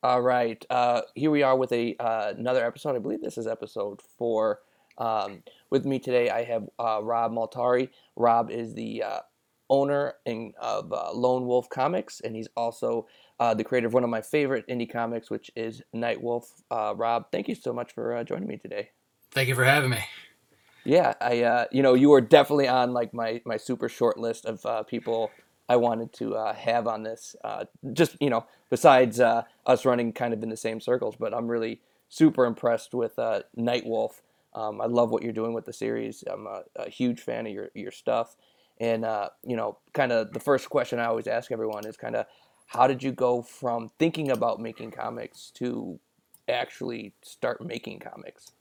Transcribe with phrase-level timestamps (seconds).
[0.00, 2.94] All right, uh, here we are with a uh, another episode.
[2.94, 4.60] I believe this is episode four.
[4.96, 7.88] Um, with me today, I have uh, Rob Maltari.
[8.14, 9.20] Rob is the uh,
[9.68, 13.08] owner in, of uh, Lone Wolf Comics, and he's also
[13.40, 16.62] uh, the creator of one of my favorite indie comics, which is Night Wolf.
[16.70, 18.90] Rob, thank you so much for joining me today.
[19.32, 20.04] Thank you for having me.
[20.84, 24.86] Yeah, I you know you were definitely on like my my super short list of
[24.86, 25.32] people
[25.68, 27.36] I wanted to uh, have on this.
[27.44, 31.34] Uh, just you know, besides uh, us running kind of in the same circles, but
[31.34, 34.22] I'm really super impressed with uh, Night Wolf.
[34.54, 36.24] Um, I love what you're doing with the series.
[36.30, 38.36] I'm a, a huge fan of your your stuff,
[38.78, 42.16] and uh, you know, kind of the first question I always ask everyone is kind
[42.16, 42.26] of
[42.66, 45.98] how did you go from thinking about making comics to
[46.48, 48.52] actually start making comics?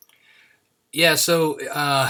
[0.93, 2.09] Yeah, so uh,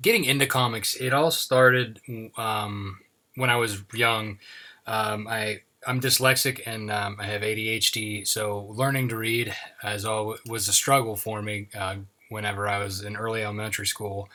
[0.00, 2.00] getting into comics, it all started.
[2.36, 3.00] Um,
[3.36, 4.38] when I was young,
[4.86, 10.36] um, I I'm dyslexic and um, I have ADHD, so learning to read as all
[10.46, 11.96] was a struggle for me uh,
[12.30, 14.28] whenever I was in early elementary school,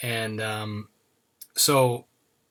[0.00, 0.88] and um,
[1.54, 2.06] so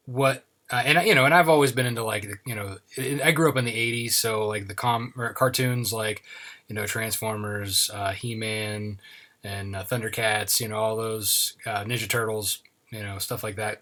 [0.05, 0.45] what.
[0.73, 3.57] Uh, and you know, and I've always been into like you know, I grew up
[3.57, 6.23] in the '80s, so like the com cartoons like
[6.69, 8.97] you know Transformers, uh, He-Man,
[9.43, 13.81] and uh, Thundercats, you know all those uh, Ninja Turtles, you know stuff like that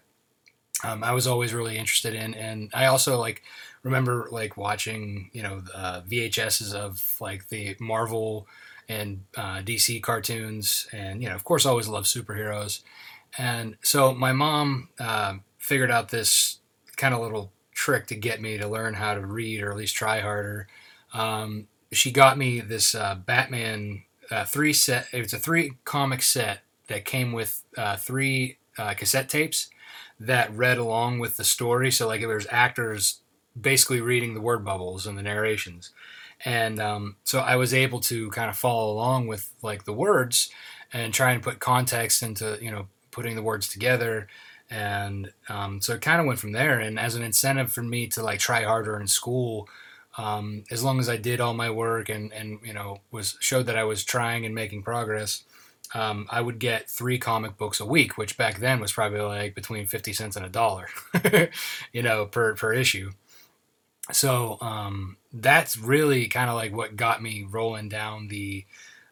[0.84, 3.42] um, I was always really interested in, and I also like
[3.82, 8.46] remember like watching you know uh, VHSs of like the Marvel
[8.88, 12.80] and uh, DC cartoons, and you know of course I always loved superheroes,
[13.38, 16.58] and so my mom uh, figured out this
[16.96, 19.94] kind of little trick to get me to learn how to read or at least
[19.94, 20.66] try harder.
[21.14, 25.08] Um, she got me this uh, Batman uh, three set.
[25.12, 28.58] It was a three comic set that came with uh, three
[28.96, 29.68] cassette tapes
[30.20, 31.90] that read along with the story.
[31.90, 33.20] So like there's actors
[33.60, 35.90] basically reading the word bubbles and the narrations,
[36.44, 40.50] and um, so I was able to kind of follow along with like the words
[40.92, 44.28] and try and put context into you know putting the words together.
[44.70, 46.78] And um, so it kind of went from there.
[46.78, 49.68] And as an incentive for me to like try harder in school,
[50.16, 53.66] um, as long as I did all my work and and you know was showed
[53.66, 55.44] that I was trying and making progress,
[55.94, 59.54] um, I would get three comic books a week, which back then was probably like
[59.54, 60.88] between 50 cents and a dollar,
[61.92, 63.10] you know, per, per issue.
[64.12, 68.64] So um, that's really kind of like what got me rolling down the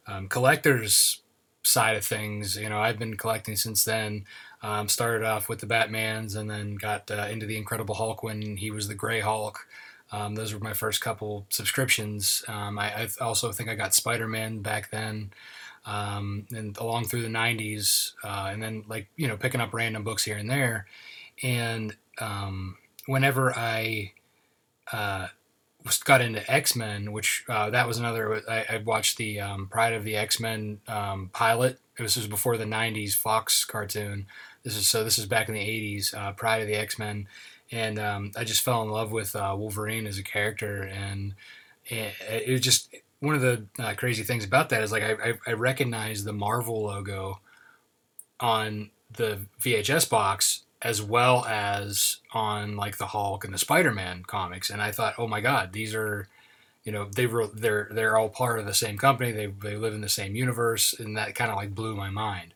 [0.06, 1.21] um, collector's
[1.62, 2.56] side of things.
[2.56, 4.25] You know, I've been collecting since then.
[4.60, 8.56] Um, started off with the Batmans and then got uh, into the Incredible Hulk when
[8.56, 9.66] he was the Gray Hulk.
[10.10, 12.43] Um, those were my first couple subscriptions.
[12.49, 15.31] Um, I, I, also think I got Spider Man back then
[15.87, 20.05] um, and along through the 90s, uh, and then like you know picking up random
[20.05, 20.87] books here and there.
[21.43, 24.12] And um, whenever I
[24.93, 25.28] uh,
[26.05, 28.43] got into X Men, which uh, that was another.
[28.49, 31.78] I, I watched the um, Pryde of the X Men um, pilot.
[31.99, 34.27] This was before the '90s Fox cartoon.
[34.62, 35.05] This is so.
[35.05, 36.15] This is back in the '80s.
[36.15, 37.28] Uh, Pryde of the X Men,
[37.71, 41.34] and um, I just fell in love with uh, Wolverine as a character, and
[41.87, 45.34] it, it just one of the uh, crazy things about that is like I, I,
[45.49, 47.41] I recognize the Marvel logo
[48.41, 54.71] on the VHS box as well as on like the Hulk and the Spider-Man comics,
[54.71, 56.28] and I thought, oh my God, these are,
[56.84, 59.33] you know, they were they're they're all part of the same company.
[59.33, 62.55] They they live in the same universe, and that kind of like blew my mind.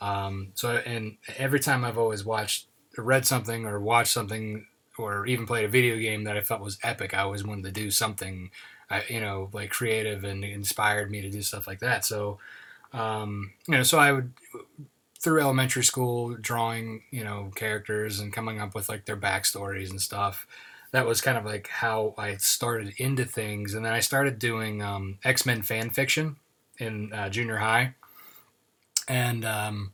[0.00, 2.66] Um, so and every time I've always watched,
[2.96, 4.66] read something or watched something
[4.98, 7.72] or even played a video game that I felt was epic, I always wanted to
[7.72, 8.50] do something
[8.90, 12.04] I, you know, like creative and inspired me to do stuff like that.
[12.04, 12.38] So,
[12.92, 14.32] um, you know, so I would
[15.20, 20.00] through elementary school drawing, you know, characters and coming up with like their backstories and
[20.00, 20.46] stuff.
[20.92, 24.82] That was kind of like how I started into things, and then I started doing
[24.82, 26.36] um, X Men fan fiction
[26.78, 27.94] in uh, junior high,
[29.08, 29.92] and um,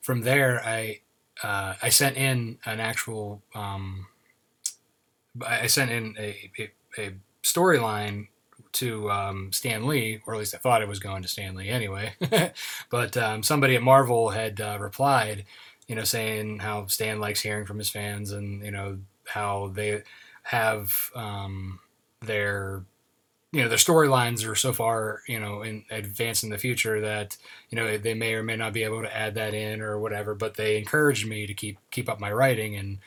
[0.00, 1.00] from there I
[1.42, 4.06] uh, I sent in an actual um,
[5.46, 8.28] I sent in a, a, a storyline
[8.72, 11.68] to um, Stan Lee, or at least I thought it was going to Stan Lee
[11.68, 12.14] anyway.
[12.90, 15.44] but um, somebody at Marvel had uh, replied,
[15.88, 20.02] you know, saying how Stan likes hearing from his fans, and you know how they
[20.44, 21.78] have um,
[22.20, 22.84] their
[23.52, 27.36] you know their storylines are so far you know in advance in the future that
[27.70, 30.34] you know they may or may not be able to add that in or whatever
[30.34, 32.98] but they encouraged me to keep keep up my writing and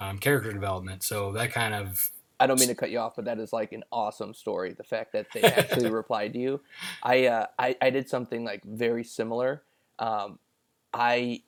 [0.00, 2.10] um, character development so that kind of
[2.42, 4.72] I don't mean to cut you off, but that is like an awesome story.
[4.72, 6.60] The fact that they actually replied to you.
[7.02, 9.62] I, uh, I I did something like very similar.
[9.98, 10.38] Um,
[10.92, 11.42] I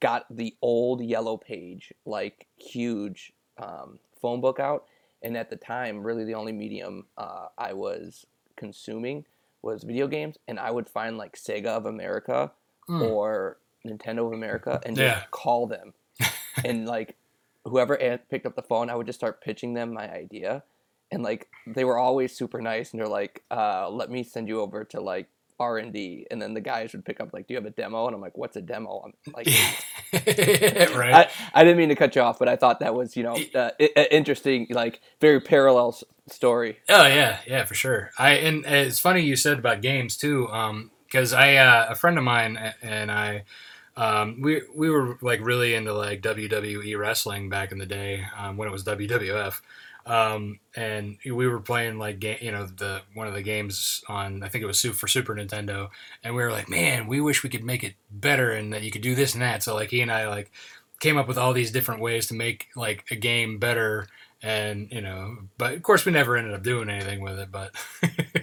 [0.00, 4.86] got the old yellow page, like huge um, phone book out,
[5.22, 8.26] and at the time, really the only medium uh, I was
[8.56, 9.24] consuming
[9.62, 12.52] was video games, and I would find like Sega of America
[12.86, 13.00] Hmm.
[13.00, 13.56] or
[13.86, 15.22] Nintendo of America and just Yeah.
[15.30, 15.94] call them,
[16.64, 17.16] and like
[17.64, 17.96] whoever
[18.30, 20.62] picked up the phone, I would just start pitching them my idea,
[21.10, 24.60] and like they were always super nice, and they're like, uh, "Let me send you
[24.60, 25.28] over to like."
[25.60, 27.70] R and D, and then the guys would pick up like, "Do you have a
[27.70, 29.46] demo?" And I'm like, "What's a demo?" I'm like,
[30.12, 31.14] right.
[31.14, 33.38] I, I didn't mean to cut you off, but I thought that was you know
[33.54, 33.70] uh,
[34.10, 36.78] interesting, like very parallel s- story.
[36.88, 38.10] Oh yeah, yeah, for sure.
[38.18, 40.48] I and it's funny you said about games too,
[41.06, 43.44] because I uh, a friend of mine and I,
[43.96, 48.56] um, we we were like really into like WWE wrestling back in the day um,
[48.56, 49.60] when it was WWF,
[50.06, 54.48] um, and we were playing like you know the one of the games on I
[54.48, 55.88] think it was for Super Nintendo,
[56.22, 58.90] and we were like, man, we wish we could make it better and that you
[58.90, 59.62] could do this and that.
[59.62, 60.50] So like he and I like
[61.00, 64.06] came up with all these different ways to make like a game better
[64.42, 67.72] and you know but of course we never ended up doing anything with it but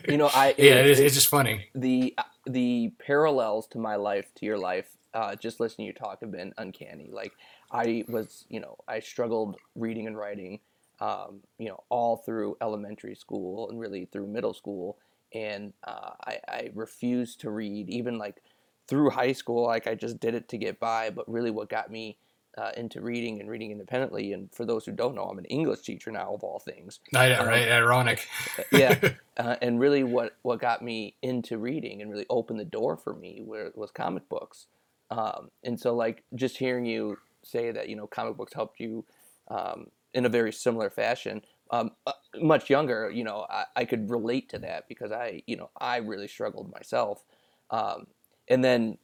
[0.08, 2.16] You know, I yeah it- it is, it's just funny the
[2.46, 6.32] the parallels to my life to your life uh, just listening to you talk have
[6.32, 7.10] been uncanny.
[7.12, 7.34] Like
[7.72, 10.60] i was you know i struggled reading and writing
[11.00, 14.98] um, you know all through elementary school and really through middle school.
[15.34, 17.90] And uh, I, I refused to read.
[17.90, 18.42] Even like
[18.88, 21.10] through high school like i just did it to get by.
[21.10, 22.18] But really what got me
[22.58, 25.80] uh, into reading and reading independently and for those who don't know i'm an english
[25.82, 27.00] teacher now of all things.
[27.16, 28.28] I know, Um, right ironic.
[28.72, 29.00] Yeah,
[29.38, 33.14] uh, and really what what got me into reading and really opened the door for
[33.14, 34.68] me were, was comic books
[35.12, 39.06] um, and so like just hearing you say that you know comic books helped you
[39.50, 41.42] um, in a very similar fashion
[41.72, 45.58] um, uh, much younger you know I, I could relate to that because i you
[45.58, 47.24] know i really struggled myself.
[47.70, 48.08] Um,
[48.50, 48.98] and then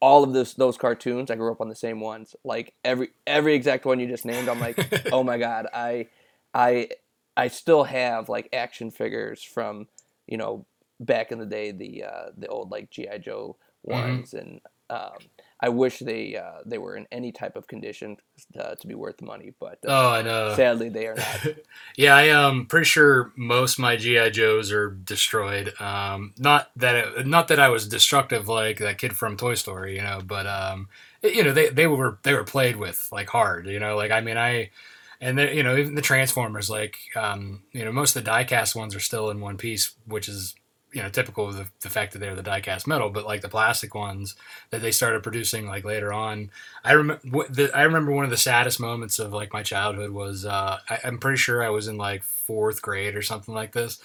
[0.00, 2.34] all of those those cartoons i grew up on the same ones.
[2.44, 4.78] Like every every exact one you just named i'm like
[5.12, 6.06] oh my god i
[6.54, 6.88] i
[7.36, 9.86] i still have like action figures from
[10.26, 10.66] you know
[11.00, 14.60] back in the day the uh the old like gi joe ones and
[14.90, 15.12] um
[15.60, 18.16] i wish they uh they were in any type of condition
[18.58, 20.54] uh, to be worth the money but uh, oh i know.
[20.56, 21.46] sadly they are not.
[21.96, 25.72] Yeah i am pretty sure most of my gi joes are destroyed.
[25.80, 29.96] Um not that it, not that i was destructive like that kid from toy story
[29.96, 30.88] you know but um
[31.22, 34.10] it- you know they, they were they were played with like hard you know like
[34.10, 34.70] i mean i
[35.20, 38.94] and you know even the transformers like um you know most of the diecast ones
[38.94, 40.54] are still in one piece which is
[40.92, 43.48] you know typical of the, the fact that they're the diecast metal but like the
[43.48, 44.34] plastic ones
[44.70, 46.50] that they started producing like later on
[46.84, 50.78] i remember i remember one of the saddest moments of like my childhood was uh
[50.88, 54.00] I, i'm pretty sure i was in like fourth grade or something like this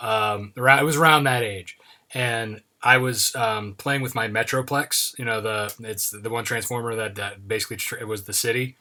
[0.00, 1.78] um around, it was around that age
[2.14, 5.18] and I was um, playing with my Metroplex.
[5.18, 8.76] You know, the it's the one transformer that, that basically tr- it was the city.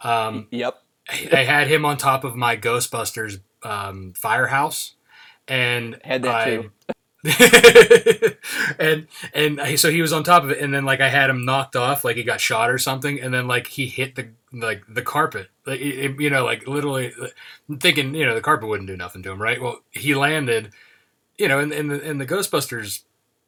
[0.00, 4.94] Um, yep I I had him on top of my Ghostbusters um, firehouse,
[5.48, 6.70] and Had that I, too.
[8.78, 11.28] and and I, so he was on top of it, and then like I had
[11.28, 14.28] him knocked off, like he got shot or something, and then like he hit the
[14.52, 17.12] like the carpet, like it, you know, like literally
[17.80, 19.60] thinking you know the carpet wouldn't do nothing to him, right?
[19.60, 20.72] Well, he landed,
[21.38, 23.02] you know, and in, the in the Ghostbusters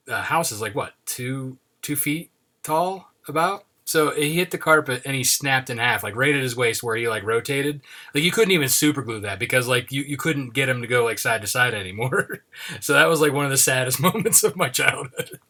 [0.08, 2.32] uh, house is like what two two feet
[2.64, 3.64] tall about.
[3.90, 6.80] So he hit the carpet and he snapped in half, like right at his waist
[6.80, 7.80] where he like rotated.
[8.14, 10.86] Like you couldn't even super glue that because like you, you couldn't get him to
[10.86, 12.44] go like side to side anymore.
[12.80, 15.40] so that was like one of the saddest moments of my childhood.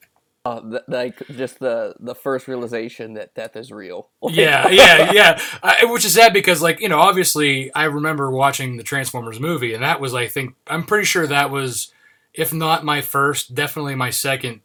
[0.46, 5.40] uh, th- like just the the first realization that death is real yeah, yeah, yeah.
[5.62, 9.74] I, which is sad because like you know obviously I remember watching the Transformers movie
[9.74, 11.92] and that was I think I'm pretty sure that was
[12.32, 14.62] if not my first, definitely my second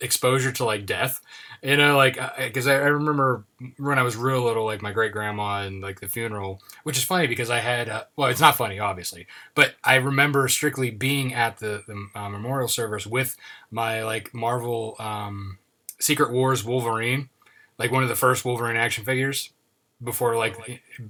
[0.00, 1.20] exposure to like death.
[1.62, 3.44] You know, like because I, I remember
[3.78, 7.04] when I was real little, like my great grandma and like the funeral, which is
[7.04, 11.32] funny because I had uh, well, it's not funny obviously, but I remember strictly being
[11.34, 13.36] at the, the uh, memorial service with
[13.70, 15.58] my like Marvel um,
[16.00, 17.28] Secret Wars Wolverine,
[17.78, 19.50] like one of the first Wolverine action figures
[20.02, 20.56] before like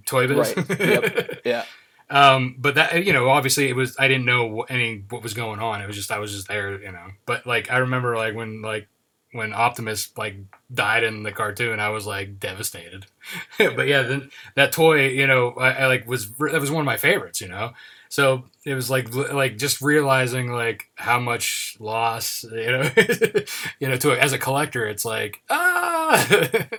[0.07, 0.55] Toy Biz.
[0.57, 0.81] Right.
[0.81, 1.41] Yep.
[1.45, 1.65] yeah
[2.11, 5.33] Um, but that you know, obviously it was I didn't know what, any what was
[5.35, 5.81] going on.
[5.81, 7.07] It was just I was just there, you know.
[7.25, 8.89] But like I remember like when like
[9.33, 10.37] when Optimus like
[10.73, 13.07] died in the cartoon, I was like devastated.
[13.59, 16.87] but yeah, then that toy, you know, I, I like was that was one of
[16.87, 17.73] my favorites, you know.
[18.09, 22.91] So it was like like just realizing like how much loss, you know,
[23.81, 26.49] you know, to as a collector, it's like ah.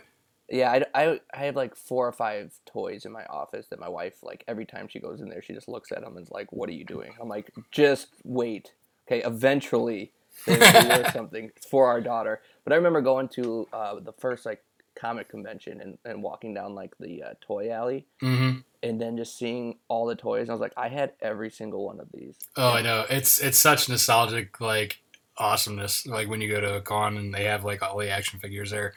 [0.49, 3.89] Yeah, I, I, I have like four or five toys in my office that my
[3.89, 6.31] wife, like, every time she goes in there, she just looks at them and is
[6.31, 7.13] like, What are you doing?
[7.19, 8.73] I'm like, Just wait.
[9.07, 10.11] Okay, eventually
[10.47, 11.51] worth something.
[11.69, 12.41] For our daughter.
[12.63, 14.63] But I remember going to uh, the first, like,
[14.95, 18.51] comic convention and, and walking down like the uh, toy alley hmm
[18.83, 20.41] and then just seeing all the toys.
[20.41, 22.35] And I was like, I had every single one of these.
[22.57, 23.05] Oh, I know.
[23.09, 24.99] It's it's such nostalgic like
[25.37, 26.05] awesomeness.
[26.05, 28.71] Like when you go to a con and they have like all the action figures
[28.71, 28.93] there.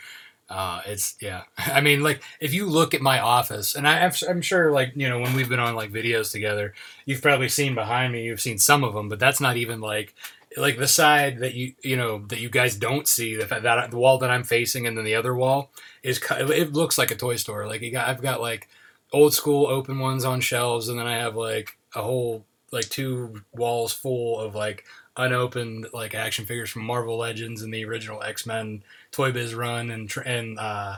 [0.48, 1.42] Uh, it's yeah.
[1.58, 5.08] I mean, like if you look at my office, and I, I'm sure, like you
[5.08, 6.74] know, when we've been on like videos together,
[7.04, 8.24] you've probably seen behind me.
[8.24, 10.14] You've seen some of them, but that's not even like
[10.56, 13.36] like the side that you you know that you guys don't see.
[13.36, 15.70] The that the wall that I'm facing, and then the other wall
[16.02, 17.66] is it looks like a toy store.
[17.66, 18.68] Like got, I've got like
[19.12, 23.42] old school open ones on shelves, and then I have like a whole like two
[23.52, 24.84] walls full of like
[25.16, 28.82] unopened like action figures from Marvel Legends and the original X Men
[29.12, 30.96] Toy Biz run, and and uh,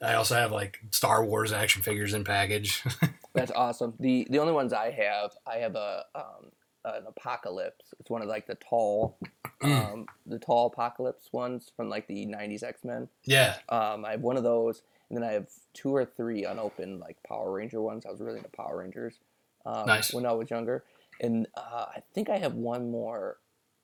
[0.00, 2.82] I also have like Star Wars action figures in package.
[3.34, 3.94] That's awesome.
[4.00, 6.52] The the only ones I have, I have a um,
[6.84, 7.94] an apocalypse.
[8.00, 9.18] It's one of like the tall,
[9.62, 13.08] um, the tall apocalypse ones from like the '90s X Men.
[13.24, 17.00] yeah, Um, I have one of those, and then I have two or three unopened
[17.00, 18.04] like Power Ranger ones.
[18.06, 19.18] I was really into Power Rangers
[19.66, 20.12] um, Nice.
[20.12, 20.84] when I was younger,
[21.20, 23.38] and uh, I think I have one more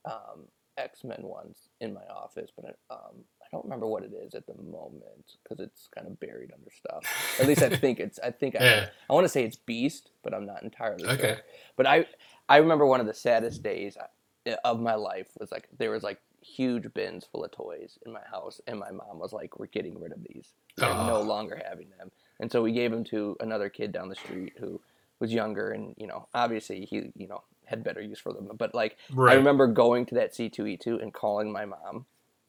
[0.04, 0.46] um,
[0.76, 4.46] X Men ones in my office, but um, I don't remember what it is at
[4.46, 7.04] the moment because it's kind of buried under stuff.
[7.38, 8.18] At least I think it's.
[8.18, 8.64] I think I.
[8.64, 8.86] Yeah.
[9.08, 11.22] I want to say it's Beast, but I'm not entirely Okay.
[11.22, 11.36] sure.
[11.76, 12.06] But I,
[12.48, 16.02] I remember one of the saddest days uh, of my life was like there was
[16.02, 19.66] like huge bins full of toys in my house, and my mom was like, "We're
[19.66, 20.52] getting rid of these.
[20.78, 21.22] We're no Oh.
[21.22, 22.10] longer having them."
[22.40, 24.80] And so we gave them to another kid down the street who
[25.20, 28.50] was younger, and you know, obviously he, you know, had better use for them.
[28.58, 28.96] But like,
[29.30, 32.04] I remember going to that C2E2 and calling my mom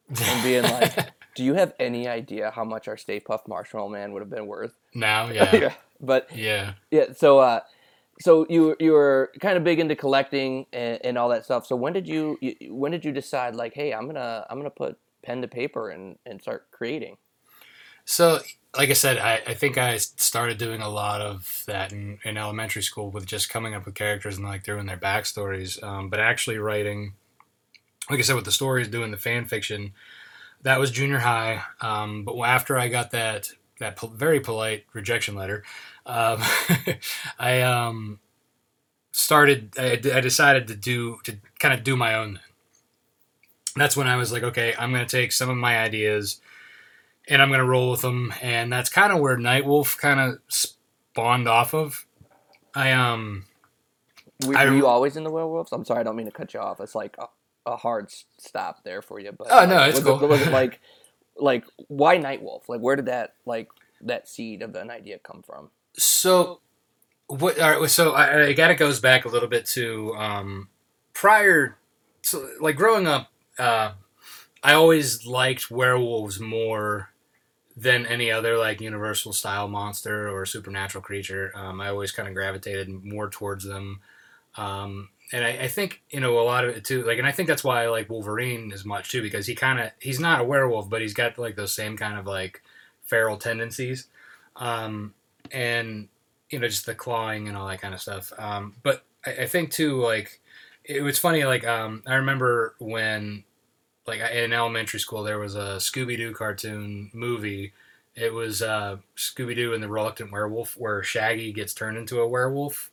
[0.10, 0.92] and being like,
[1.36, 4.48] "Do you have any idea how much our Stay Puft Marshmallow Man would have been
[4.48, 6.74] worth?" now, yeah, But yeah.
[6.92, 7.62] yeah, so uh,
[8.19, 11.65] so you you were kind of big into collecting and, and all that stuff.
[11.65, 14.69] So when did you, you when did you decide like, hey, I'm gonna I'm gonna
[14.69, 17.17] put pen to paper and and start creating?
[18.05, 18.39] So,
[18.77, 22.38] like I said, I, I think I started doing a lot of that in, in
[22.38, 25.81] elementary school with just coming up with characters and like doing their backstories.
[25.84, 27.13] Um, but actually writing,
[28.10, 29.93] like I said, with the stories, doing the fan fiction,
[30.62, 31.63] that was junior high.
[31.81, 35.63] Um, but after I got that that po- very polite rejection letter,
[36.05, 36.41] um,
[37.39, 38.20] I um,
[39.12, 39.74] started.
[39.77, 42.39] I, I decided to do to kind of do my own.
[43.75, 46.39] That's when I was like, okay, I'm going to take some of my ideas
[47.27, 48.34] and I'm gonna roll with them.
[48.41, 52.05] And that's kind of where Nightwolf kind of spawned off of.
[52.74, 53.46] I um
[54.46, 55.72] Were, I were you always in the werewolves?
[55.72, 56.79] I'm sorry, I don't mean to cut you off.
[56.79, 57.27] It's like a,
[57.65, 59.32] a hard stop there for you.
[59.32, 60.24] But Oh, no, it's was cool.
[60.24, 60.79] It, was it like
[61.38, 62.68] like why Nightwolf?
[62.68, 63.70] Like where did that like
[64.01, 65.70] that seed of an idea come from?
[65.98, 66.60] so
[67.27, 70.70] what all right so I, I got it goes back a little bit to um
[71.13, 71.77] prior
[72.22, 73.94] so like growing up uh
[74.63, 77.12] I always liked werewolves more
[77.77, 81.51] than any other like universal style monster or supernatural creature.
[81.56, 84.01] Um, I always kind of gravitated more towards them.
[84.56, 87.03] Um, and I, I think you know a lot of it too.
[87.03, 89.79] Like, and I think that's why I like Wolverine as much too because he kind
[89.79, 92.62] of he's not a werewolf, but he's got like those same kind of like
[93.03, 94.08] feral tendencies,
[94.55, 95.13] um,
[95.51, 96.08] and
[96.50, 98.32] you know just the clawing and all that kind of stuff.
[98.38, 100.39] Um, but I, I think too like
[100.84, 101.44] it was funny.
[101.46, 103.44] Like um, I remember when
[104.08, 107.74] like in elementary school there was a Scooby Doo cartoon movie.
[108.15, 112.27] It was uh, Scooby Doo and the Reluctant Werewolf, where Shaggy gets turned into a
[112.27, 112.91] werewolf,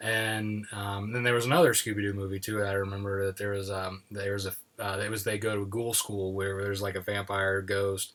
[0.00, 2.62] and um, then there was another Scooby Doo movie too.
[2.62, 5.62] I remember that there was um, there was a uh, it was they go to
[5.62, 8.12] a ghoul school where there's like a vampire ghost,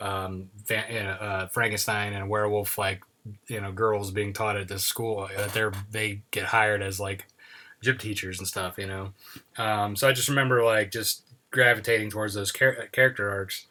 [0.00, 3.02] um, va- you know, uh, Frankenstein and werewolf like
[3.48, 7.26] you know girls being taught at this school that they're they get hired as like
[7.82, 8.78] gym teachers and stuff.
[8.78, 9.12] You know,
[9.58, 13.66] um, so I just remember like just gravitating towards those char- character arcs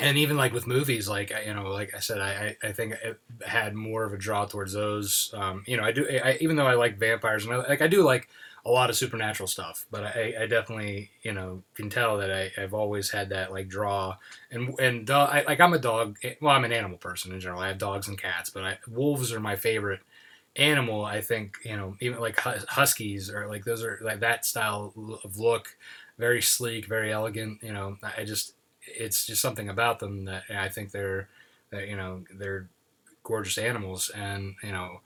[0.00, 3.18] and even like with movies like you know like i said i i think it
[3.46, 5.32] had more of a draw towards those.
[5.36, 7.86] Um you know i do I, even though i like vampires and I, like i
[7.86, 8.28] do like
[8.66, 12.50] a lot of supernatural stuff but i i definitely you know can tell that I,
[12.60, 14.16] i've always had that like draw.
[14.50, 17.60] And and I, like i'm a dog well i'm an animal person in general.
[17.60, 20.00] I have dogs and cats but I, wolves are my favorite
[20.56, 21.04] animal.
[21.04, 24.92] I think you know even like hus- huskies or like those are like that style
[25.24, 25.76] of look
[26.18, 27.62] very sleek, very elegant.
[27.62, 28.53] You know, I just
[28.86, 31.28] it's just something about them that I think they're
[31.70, 32.68] that you know they're
[33.22, 35.00] gorgeous animals, and you know.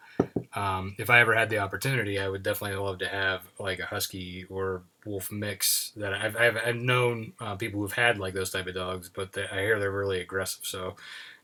[0.55, 3.87] Um, if I ever had the opportunity, I would definitely love to have like a
[3.87, 5.93] husky or wolf mix.
[5.97, 9.37] That I've I've, I've known uh, people who've had like those type of dogs, but
[9.53, 10.65] I hear they're really aggressive.
[10.65, 10.97] So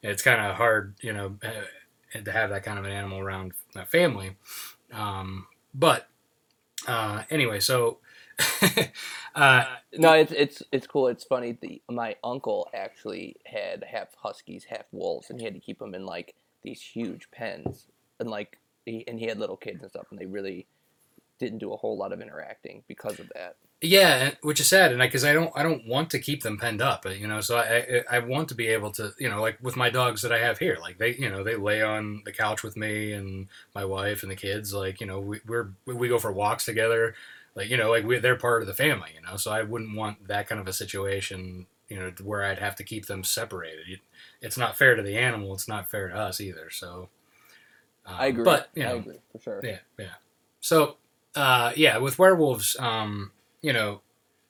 [0.02, 3.52] it's kind of hard, you know, eh, to have that kind of an animal around
[3.76, 4.36] a family.
[4.92, 6.08] Um, but
[6.86, 7.98] uh, anyway, so
[9.34, 11.08] uh, No, it's it's it's cool.
[11.08, 11.58] It's funny.
[11.60, 15.94] The my uncle actually had half huskies, half wolves, and he had to keep them
[15.94, 17.86] in like these huge pens,
[18.18, 20.66] and like he and he had little kids and stuff, and they really
[21.38, 23.56] didn't do a whole lot of interacting because of that.
[23.80, 26.80] Yeah, which is sad, and because I, don't, I don't want to keep them penned
[26.80, 27.42] up, you know.
[27.42, 30.22] So I, I, I want to be able to, you know, like with my dogs
[30.22, 33.12] that I have here, like they, you know, they lay on the couch with me
[33.12, 34.72] and my wife and the kids.
[34.72, 37.14] Like, you know, we, we're we go for walks together,
[37.54, 39.36] like you know, like we, they're part of the family, you know.
[39.36, 42.84] So I wouldn't want that kind of a situation, you know, where I'd have to
[42.84, 44.00] keep them separated.
[44.40, 45.54] It's not fair to the animal.
[45.54, 46.70] It's not fair to us either.
[46.70, 47.08] So
[48.06, 48.44] um, I agree.
[48.44, 49.60] But you know, I agree for sure.
[49.62, 50.14] Yeah, yeah.
[50.60, 50.96] So
[51.34, 53.32] uh, yeah, with werewolves, um,
[53.62, 54.00] you know,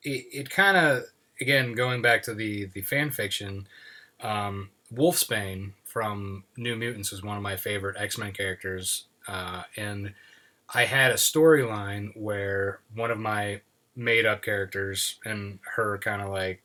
[0.02, 1.04] it, it kind of
[1.40, 3.66] again going back to the the fan fiction,
[4.20, 10.14] um, Wolfsbane from New Mutants was one of my favorite X Men characters, uh, and
[10.74, 13.60] I had a storyline where one of my
[13.96, 16.62] made up characters and her kind of like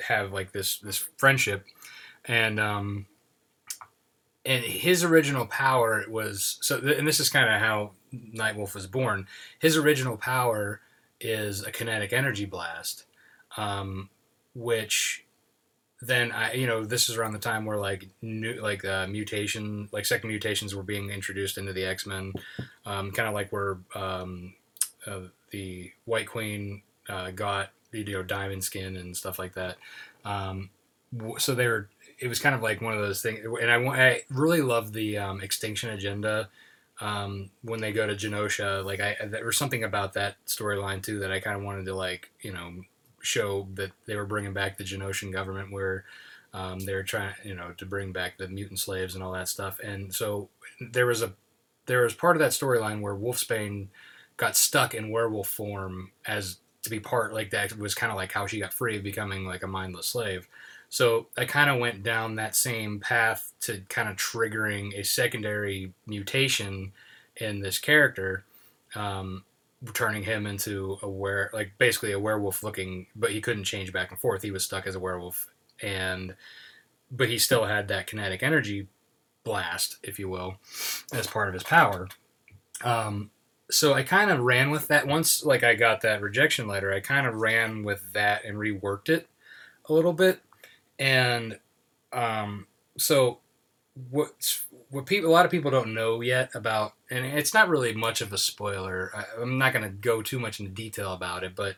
[0.00, 1.64] have like this this friendship,
[2.24, 3.06] and um,
[4.44, 9.26] and his original power was so, and this is kind of how Nightwolf was born.
[9.58, 10.80] His original power
[11.20, 13.04] is a kinetic energy blast,
[13.56, 14.08] um,
[14.54, 15.24] which
[16.02, 19.88] then I, you know, this is around the time where like new, like uh, mutation,
[19.92, 22.32] like second mutations were being introduced into the X Men,
[22.90, 24.54] um, kind of like where um,
[25.06, 25.20] uh,
[25.50, 29.76] the White Queen uh, got you know diamond skin and stuff like that.
[30.24, 30.70] Um,
[31.38, 31.88] so they were.
[32.18, 35.16] It was kind of like one of those things, and I, I really love the
[35.16, 36.50] um, Extinction Agenda
[37.00, 38.84] um, when they go to Genosha.
[38.84, 41.94] Like I, there was something about that storyline too that I kind of wanted to
[41.94, 42.82] like, you know,
[43.22, 46.04] show that they were bringing back the Genoshan government where
[46.52, 49.80] um, they're trying, you know, to bring back the mutant slaves and all that stuff.
[49.80, 50.50] And so
[50.92, 51.32] there was a
[51.86, 53.88] there was part of that storyline where Wolfsbane
[54.36, 58.32] got stuck in werewolf form as to be part like that was kind of like
[58.32, 60.48] how she got free, of becoming like a mindless slave.
[60.88, 65.92] So I kind of went down that same path to kind of triggering a secondary
[66.06, 66.92] mutation
[67.36, 68.44] in this character,
[68.94, 69.44] um,
[69.94, 74.10] turning him into a were like basically a werewolf looking, but he couldn't change back
[74.10, 74.42] and forth.
[74.42, 75.46] He was stuck as a werewolf,
[75.80, 76.34] and
[77.12, 78.88] but he still had that kinetic energy
[79.44, 80.56] blast, if you will,
[81.12, 82.08] as part of his power.
[82.82, 83.30] Um,
[83.70, 86.92] so I kind of ran with that once, like I got that rejection letter.
[86.92, 89.28] I kind of ran with that and reworked it
[89.88, 90.40] a little bit
[91.00, 91.58] and
[92.12, 92.66] um,
[92.98, 93.40] so
[94.10, 94.30] what
[94.90, 98.20] what people a lot of people don't know yet about and it's not really much
[98.20, 101.56] of a spoiler I, am not going to go too much into detail about it
[101.56, 101.74] but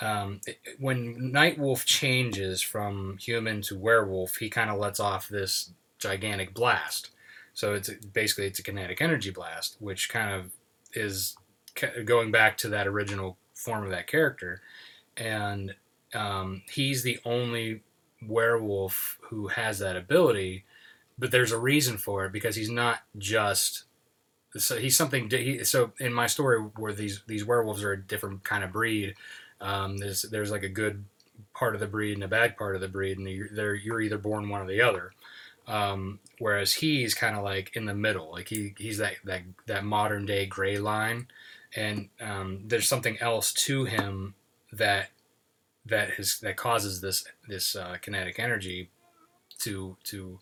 [0.00, 5.70] um, it, when nightwolf changes from human to werewolf he kind of lets off this
[6.04, 7.10] gigantic blast
[7.52, 10.52] so it's basically it's a kinetic energy blast which kind of
[10.92, 11.36] is
[12.04, 14.60] going back to that original form of that character
[15.16, 15.74] and
[16.14, 17.82] um, he's the only
[18.26, 20.64] werewolf who has that ability,
[21.18, 23.84] but there's a reason for it because he's not just
[24.56, 25.28] so he's something.
[25.30, 29.14] He, so in my story, where these these werewolves are a different kind of breed,
[29.60, 31.04] um, there's there's like a good
[31.54, 34.18] part of the breed and a bad part of the breed, and you're, you're either
[34.18, 35.12] born one or the other.
[35.66, 39.84] Um, whereas he's kind of like in the middle, like he he's that that that
[39.84, 41.28] modern day gray line,
[41.74, 44.34] and um, there's something else to him
[44.72, 45.10] that
[45.86, 46.10] that
[46.42, 48.90] that causes this this uh, kinetic energy
[49.60, 50.38] to to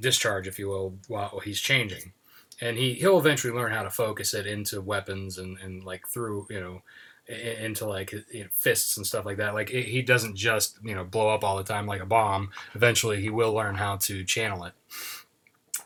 [0.00, 2.12] discharge, if you will, while he's changing.
[2.60, 6.46] And he he'll eventually learn how to focus it into weapons and, and like through
[6.48, 6.82] you know
[7.28, 9.54] into like you know, fists and stuff like that.
[9.54, 12.50] Like it, he doesn't just you know blow up all the time like a bomb.
[12.74, 14.72] Eventually, he will learn how to channel it.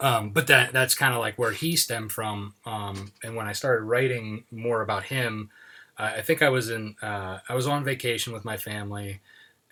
[0.01, 2.55] Um, but that that's kind of like where he stemmed from.
[2.65, 5.51] Um, and when I started writing more about him,
[5.99, 9.21] I think I was in uh, I was on vacation with my family,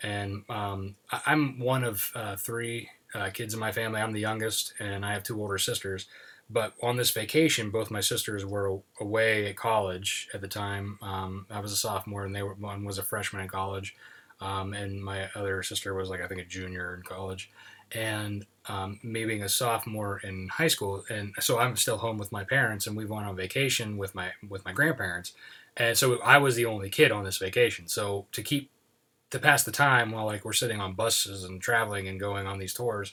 [0.03, 4.00] and um, I, am one of uh, three uh, kids in my family.
[4.00, 6.07] I'm the youngest, and I have two older sisters.
[6.50, 10.98] But on this vacation, both my sisters were away at college at the time.
[11.02, 13.96] Um, I was a sophomore, and they were one was a freshman in college,
[14.40, 17.50] um, and my other sister was like I think a junior in college.
[17.92, 22.33] And um, me being a sophomore in high school, and so I'm still home with
[22.33, 25.33] my parents, and we went on vacation with my with my grandparents
[25.76, 27.88] and so I was the only kid on this vacation.
[27.88, 28.70] So to keep
[29.30, 32.59] to pass the time while like we're sitting on buses and traveling and going on
[32.59, 33.12] these tours,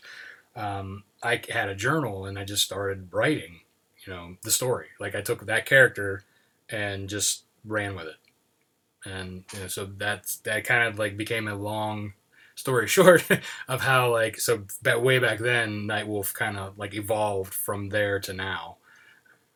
[0.56, 3.62] um, I had a journal and I just started writing,
[4.06, 4.88] you know, the story.
[5.00, 6.24] Like I took that character
[6.70, 11.48] and just ran with it, and you know, so that's that kind of like became
[11.48, 12.14] a long
[12.56, 13.26] story short
[13.68, 18.20] of how like so that way back then Nightwolf kind of like evolved from there
[18.20, 18.78] to now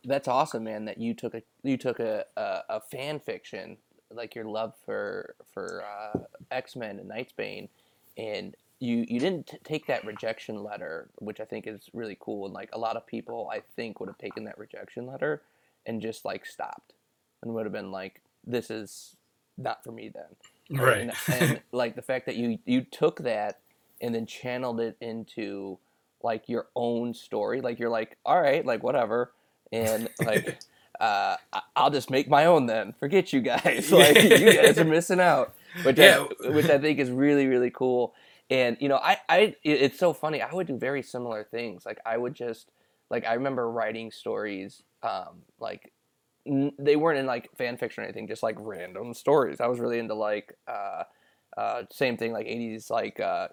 [0.05, 0.85] that's awesome, man.
[0.85, 3.77] That you took a you took a, a, a fan fiction
[4.11, 6.19] like your love for for uh,
[6.51, 7.69] X Men and Nightsbane,
[8.17, 12.45] and you you didn't t- take that rejection letter, which I think is really cool.
[12.45, 15.41] And like a lot of people, I think would have taken that rejection letter
[15.85, 16.93] and just like stopped
[17.41, 19.15] and would have been like, "This is
[19.57, 21.01] not for me." Then, Right.
[21.01, 23.59] And, and like the fact that you you took that
[24.01, 25.79] and then channeled it into
[26.21, 27.61] like your own story.
[27.61, 29.31] Like you're like, all right, like whatever,
[29.71, 30.59] and like.
[30.97, 31.35] Uh,
[31.75, 32.93] I'll just make my own then.
[32.93, 33.91] Forget you guys.
[33.91, 36.25] Like you guys are missing out, which Yeah.
[36.45, 38.13] I, which I think is really really cool.
[38.49, 40.41] And you know, I, I it's so funny.
[40.41, 41.85] I would do very similar things.
[41.85, 42.69] Like I would just
[43.09, 44.83] like I remember writing stories.
[45.01, 45.91] Um, like
[46.47, 49.59] n- they weren't in like fan fiction or anything, just like random stories.
[49.61, 51.03] I was really into like uh,
[51.57, 53.47] uh, same thing like '80s like uh,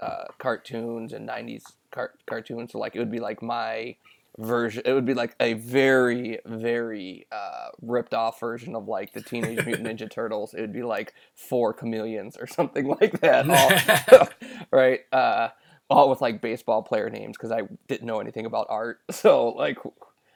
[0.00, 2.72] uh, cartoons and '90s car- cartoons.
[2.72, 3.96] So like it would be like my
[4.38, 4.82] version.
[4.84, 9.64] It would be like a very very uh, ripped off version of like the Teenage
[9.66, 10.54] Mutant Ninja Turtles.
[10.54, 13.50] It would be like four chameleons or something like that.
[14.12, 14.28] All,
[14.70, 15.00] right.
[15.12, 15.48] Uh,
[15.90, 19.00] all with like baseball player names because I didn't know anything about art.
[19.10, 19.78] So like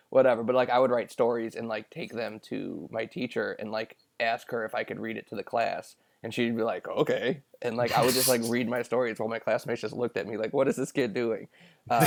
[0.08, 0.42] whatever.
[0.42, 3.98] But like I would write stories and like take them to my teacher and like
[4.18, 5.96] ask her if I could read it to the class.
[6.22, 7.42] And she'd be like, okay.
[7.60, 10.26] And like I would just like read my stories while my classmates just looked at
[10.26, 11.48] me like, what is this kid doing?
[11.90, 12.06] Uh,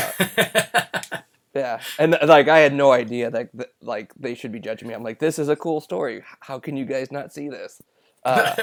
[1.55, 1.79] yeah.
[1.97, 3.49] And like I had no idea that
[3.81, 4.93] like they should be judging me.
[4.93, 6.23] I'm like, this is a cool story.
[6.41, 7.81] How can you guys not see this?
[8.23, 8.55] Uh,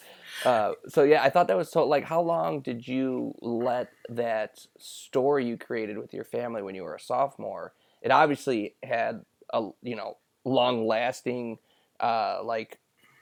[0.44, 1.86] uh, so yeah, I thought that was so.
[1.86, 6.82] Like, how long did you let that story you created with your family when you
[6.82, 7.72] were a sophomore?
[8.02, 11.58] It obviously had a you know long lasting
[12.00, 12.78] uh, like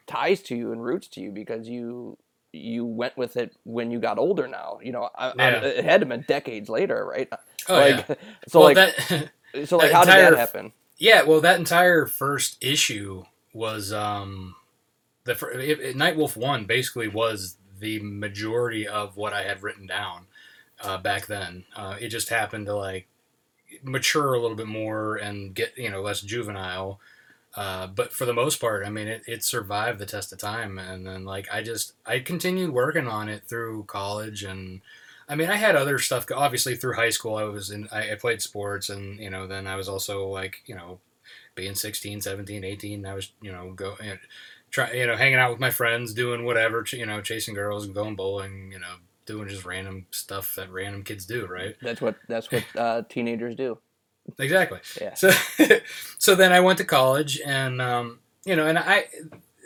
[0.07, 2.17] ties to you and roots to you because you
[2.59, 4.47] you went with it when you got older.
[4.47, 7.29] Now you know I, I- it had to been decades later, right?
[7.69, 8.15] oh like yeah.
[8.49, 9.31] so well, like that
[9.67, 10.73] so like how did that happen?
[10.99, 14.57] Yeah, well, that entire first issue was um,
[15.25, 20.27] the it, it, Nightwolf One basically was the majority of what I had written down
[20.83, 21.65] uh, back then.
[21.77, 23.07] Uh, it just happened to like
[23.83, 27.01] mature a little bit more and get you know less juvenile.
[27.55, 30.79] Uh, but for the most part, I mean, it, it survived the test of time,
[30.79, 34.81] and then like I just I continued working on it through college, and
[35.29, 36.27] I mean I had other stuff.
[36.35, 39.67] Obviously through high school, I was in I, I played sports, and you know then
[39.67, 41.01] I was also like you know
[41.55, 44.17] being 16 17 18 i was you know go you know,
[44.71, 47.95] try you know hanging out with my friends doing whatever you know chasing girls and
[47.95, 48.95] going bowling you know
[49.29, 53.55] doing just random stuff that random kids do right That's what that's what uh, teenagers
[53.55, 53.79] do.
[54.39, 54.81] Exactly.
[55.01, 55.15] Yeah.
[55.15, 55.31] so
[56.19, 59.07] so then i went to college and um you know and i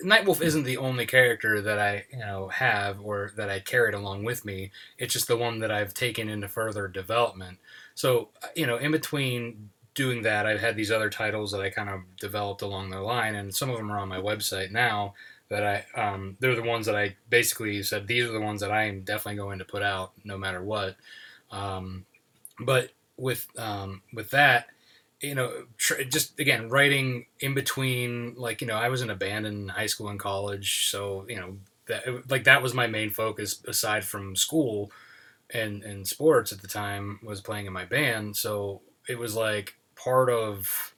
[0.05, 4.25] nightwolf isn't the only character that i you know have or that i carried along
[4.25, 4.71] with me.
[4.99, 7.59] It's just the one that i've taken into further development.
[7.95, 11.91] So you know in between doing that i've had these other titles that i kind
[11.91, 15.13] of developed along the line and some of them are on my website now
[15.51, 15.63] that
[15.97, 18.85] i um, they're the ones that i basically said these are the ones that i
[18.85, 20.97] am definitely going to put out no matter what.
[21.51, 22.07] Um,
[22.59, 24.67] but with um, with that
[25.21, 29.15] you know tr- just again writing in between like you know i was in a
[29.15, 33.11] band in high school and college so you know that like that was my main
[33.11, 34.91] focus aside from school
[35.53, 38.37] and and sports at the time was playing in my band.
[38.37, 40.95] So it was like part of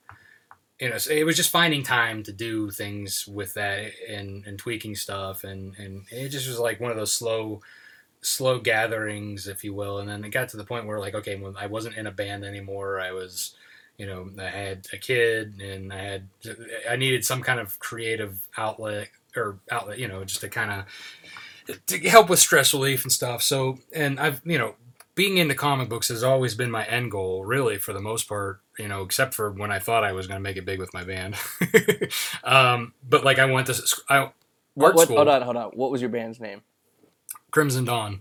[0.81, 4.95] you know it was just finding time to do things with that and and tweaking
[4.95, 7.61] stuff and and it just was like one of those slow
[8.25, 11.37] slow gatherings if you will and then it got to the point where like okay
[11.37, 13.55] when i wasn't in a band anymore i was
[13.99, 16.29] you know i had a kid and i had
[16.89, 21.77] i needed some kind of creative outlet or outlet you know just to kind of
[21.87, 24.75] to help with stress relief and stuff so and i've you know
[25.15, 28.61] being into comic books has always been my end goal really for the most part
[28.79, 30.93] you know except for when i thought i was going to make it big with
[30.95, 31.37] my band
[32.45, 33.75] um, but like i went to
[34.09, 34.31] I,
[34.75, 35.71] What, art what, school hold on, hold on.
[35.75, 36.63] What was your band's name?
[37.55, 38.21] Crimson dawn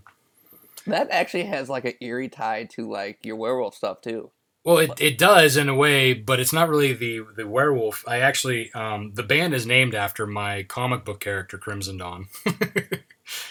[0.86, 4.30] That actually has like an eerie tie to like your werewolf stuff too.
[4.64, 8.02] Well, it, it does in a way, but it's not really the the werewolf.
[8.08, 12.28] I actually um, the band is named after my comic book character Crimson Dawn.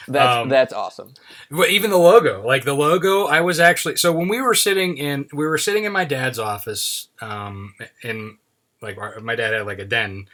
[0.07, 1.13] That's Um, that's awesome.
[1.49, 4.97] Well, even the logo, like the logo, I was actually so when we were sitting
[4.97, 8.37] in we were sitting in my dad's office, um, in
[8.81, 10.27] like our, my dad had like a den.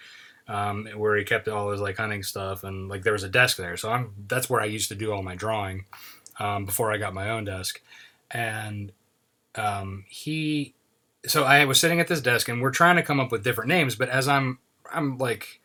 [0.49, 3.55] Um, where he kept all his like hunting stuff and like there was a desk
[3.57, 3.77] there.
[3.77, 5.85] So i'm that's where i used to do all my drawing
[6.39, 7.81] um, before i got my own desk.
[8.31, 8.91] And
[9.55, 10.73] um, he
[11.25, 13.67] so i was sitting at this desk and we're trying to come up with different
[13.67, 14.57] names but as i'm
[14.93, 15.59] i'm like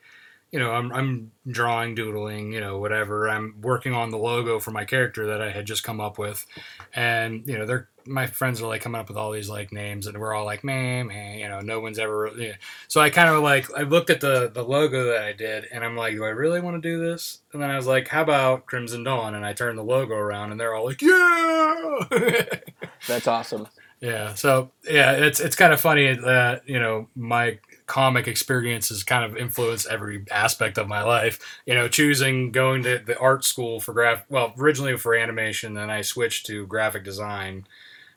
[0.54, 3.28] you know, I'm, I'm drawing, doodling, you know, whatever.
[3.28, 6.46] I'm working on the logo for my character that I had just come up with,
[6.94, 10.06] and you know, they're my friends are like coming up with all these like names,
[10.06, 12.30] and we're all like, man, man, you know, no one's ever.
[12.36, 12.54] You know.
[12.86, 15.82] So I kind of like I looked at the the logo that I did, and
[15.84, 17.40] I'm like, do I really want to do this?
[17.52, 19.34] And then I was like, how about Crimson Dawn?
[19.34, 22.44] And I turned the logo around, and they're all like, yeah.
[23.08, 23.66] That's awesome.
[24.00, 24.34] Yeah.
[24.34, 29.36] So yeah, it's it's kind of funny that you know my comic experiences kind of
[29.36, 31.38] influence every aspect of my life.
[31.66, 35.90] You know, choosing going to the art school for graph, well, originally for animation, then
[35.90, 37.66] I switched to graphic design,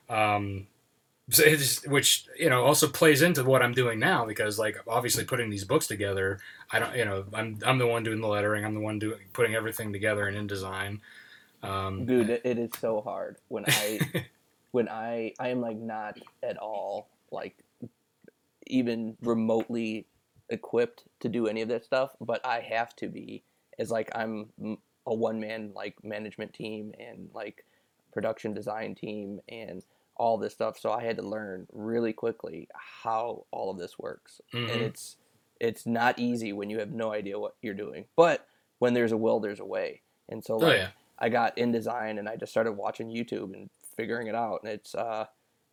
[0.09, 0.67] um,
[1.87, 5.65] which you know also plays into what I'm doing now because like obviously putting these
[5.65, 6.39] books together,
[6.71, 9.19] I don't, you know, I'm I'm the one doing the lettering, I'm the one doing
[9.33, 11.01] putting everything together and in design.
[11.63, 13.99] Um, Dude, it is so hard when I
[14.71, 17.57] when I I am like not at all like
[18.69, 20.07] even remotely
[20.49, 23.43] equipped to do any of that stuff, but I have to be
[23.79, 24.49] as like I'm
[25.05, 27.65] a one man like management team and like
[28.13, 29.83] production design team and
[30.15, 30.79] all this stuff.
[30.79, 34.71] So I had to learn really quickly how all of this works, mm-hmm.
[34.71, 35.17] and it's
[35.59, 38.05] it's not easy when you have no idea what you're doing.
[38.15, 38.47] But
[38.79, 40.01] when there's a will, there's a way.
[40.29, 40.89] And so oh, like, oh, yeah.
[41.19, 44.61] I got InDesign and I just started watching YouTube and figuring it out.
[44.63, 45.25] And it's uh,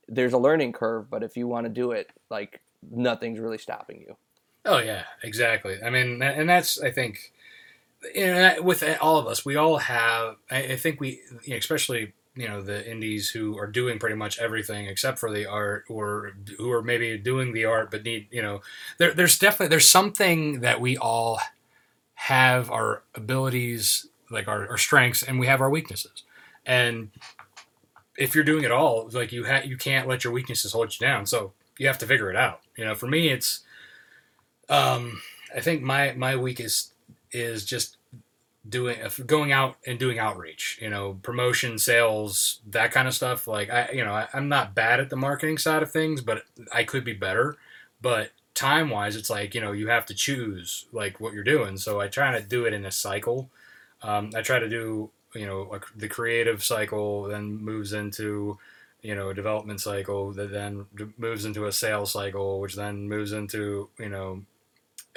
[0.09, 4.01] there's a learning curve, but if you want to do it, like nothing's really stopping
[4.01, 4.17] you.
[4.65, 5.79] Oh yeah, exactly.
[5.83, 7.33] I mean, and that's I think,
[8.15, 10.37] you know, with uh, all of us, we all have.
[10.51, 11.21] I think we,
[11.51, 15.85] especially you know the indies who are doing pretty much everything except for the art,
[15.89, 18.61] or who are maybe doing the art but need, you know,
[18.99, 21.39] there, there's definitely there's something that we all
[22.15, 26.25] have our abilities, like our, our strengths, and we have our weaknesses,
[26.65, 27.11] and
[28.17, 31.05] if you're doing it all, like you ha- you can't let your weaknesses hold you
[31.05, 31.27] down.
[31.27, 32.61] So you have to figure it out.
[32.77, 33.61] You know, for me, it's
[34.69, 35.21] um,
[35.55, 36.93] I think my my weakest
[37.33, 37.97] is just
[38.69, 40.79] doing going out and doing outreach.
[40.81, 43.47] You know, promotion, sales, that kind of stuff.
[43.47, 46.45] Like I, you know, I, I'm not bad at the marketing side of things, but
[46.73, 47.57] I could be better.
[48.01, 51.77] But time wise, it's like you know you have to choose like what you're doing.
[51.77, 53.51] So I try to do it in a cycle.
[54.03, 58.59] Um, I try to do you know like the creative cycle, then moves into
[59.05, 60.87] you know a development cycle that then
[61.19, 64.43] moves into a sales cycle, which then moves into you know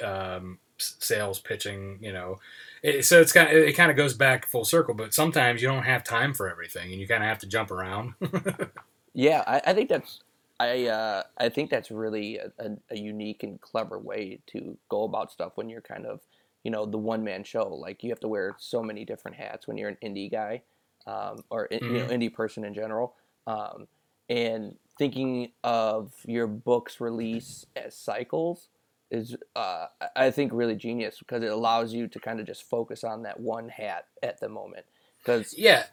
[0.04, 1.98] um, sales pitching.
[2.02, 2.38] You know,
[2.82, 4.92] it, so it's kind of, it kind of goes back full circle.
[4.92, 7.70] But sometimes you don't have time for everything, and you kind of have to jump
[7.70, 8.12] around.
[9.14, 10.20] yeah, I, I, think that's
[10.60, 15.04] I uh, I think that's really a, a, a unique and clever way to go
[15.04, 16.20] about stuff when you're kind of
[16.62, 17.66] you know the one man show.
[17.68, 20.60] Like you have to wear so many different hats when you're an indie guy.
[21.06, 21.86] Um, or mm-hmm.
[21.86, 22.12] you know mm-hmm.
[22.12, 23.14] indie person in general
[23.48, 23.88] um,
[24.28, 28.68] and thinking of your book's release as cycles
[29.10, 33.04] is, uh, I think, really genius because it allows you to kind of just focus
[33.04, 34.84] on that one hat at the moment.
[35.18, 35.84] Because yeah,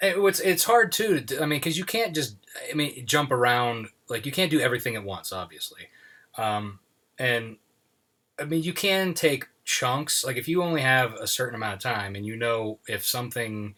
[0.00, 1.20] it's it's hard too.
[1.20, 2.36] To, I mean, because you can't just
[2.70, 5.88] I mean jump around like you can't do everything at once, obviously.
[6.38, 6.78] Um,
[7.18, 7.58] and
[8.40, 10.24] I mean, you can take chunks.
[10.24, 13.74] Like if you only have a certain amount of time, and you know if something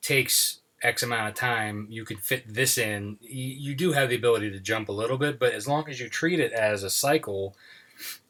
[0.00, 3.18] takes X amount of time, you could fit this in.
[3.20, 5.98] You, you, do have the ability to jump a little bit, but as long as
[5.98, 7.56] you treat it as a cycle,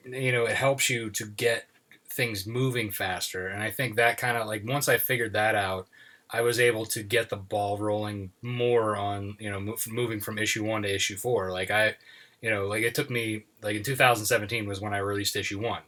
[0.04, 1.66] you know, it helps you to get
[2.08, 3.48] things moving faster.
[3.48, 5.88] And I think that kind of like once I figured that out,
[6.30, 10.64] I was able to get the ball rolling more on, you know, moving from issue
[10.64, 11.50] one to issue four.
[11.50, 11.96] Like I,
[12.40, 15.82] you know, like it took me, like in 2017 was when I released issue one.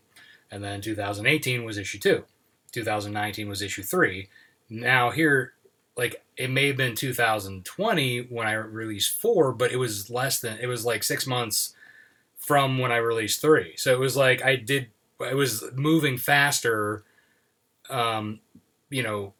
[0.50, 2.24] And then 2018 was issue two.
[2.72, 4.28] 2019 was issue three.
[4.68, 5.54] Now here
[6.00, 10.58] like it may have been 2020 when I released four, but it was less than
[10.58, 11.74] it was like six months
[12.38, 13.76] from when I released three.
[13.76, 14.88] So it was like I did
[15.20, 17.04] it was moving faster.
[17.90, 18.40] Um,
[18.88, 19.34] you know,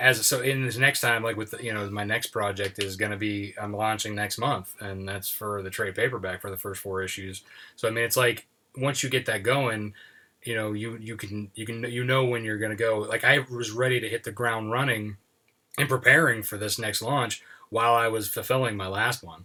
[0.00, 2.94] as so in this next time, like with the, you know my next project is
[2.94, 6.56] going to be I'm launching next month, and that's for the trade paperback for the
[6.56, 7.42] first four issues.
[7.74, 9.92] So I mean, it's like once you get that going,
[10.44, 13.00] you know, you you can you can you know when you're going to go.
[13.00, 15.16] Like I was ready to hit the ground running
[15.78, 19.44] in preparing for this next launch while I was fulfilling my last one.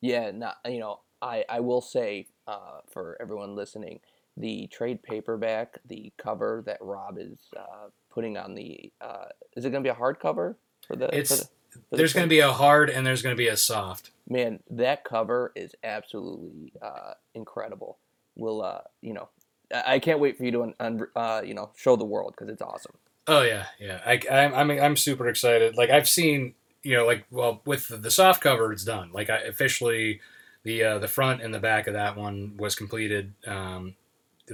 [0.00, 4.00] Yeah, not, you know, I, I will say uh, for everyone listening,
[4.36, 9.70] the trade paperback, the cover that Rob is uh, putting on the, uh, is it
[9.70, 11.08] going to be a hardcover for the?
[11.16, 13.48] It's for the, for there's going to be a hard and there's going to be
[13.48, 14.10] a soft.
[14.28, 17.98] Man, that cover is absolutely uh, incredible.
[18.36, 19.28] We'll, uh, you know,
[19.74, 22.62] I can't wait for you to, un, uh, you know, show the world because it's
[22.62, 22.94] awesome.
[23.26, 24.00] Oh yeah, yeah.
[24.06, 25.76] I, I'm I'm I'm super excited.
[25.76, 29.10] Like I've seen, you know, like well with the, the soft cover, it's done.
[29.12, 30.20] Like I officially,
[30.62, 33.32] the uh, the front and the back of that one was completed.
[33.46, 33.96] Um,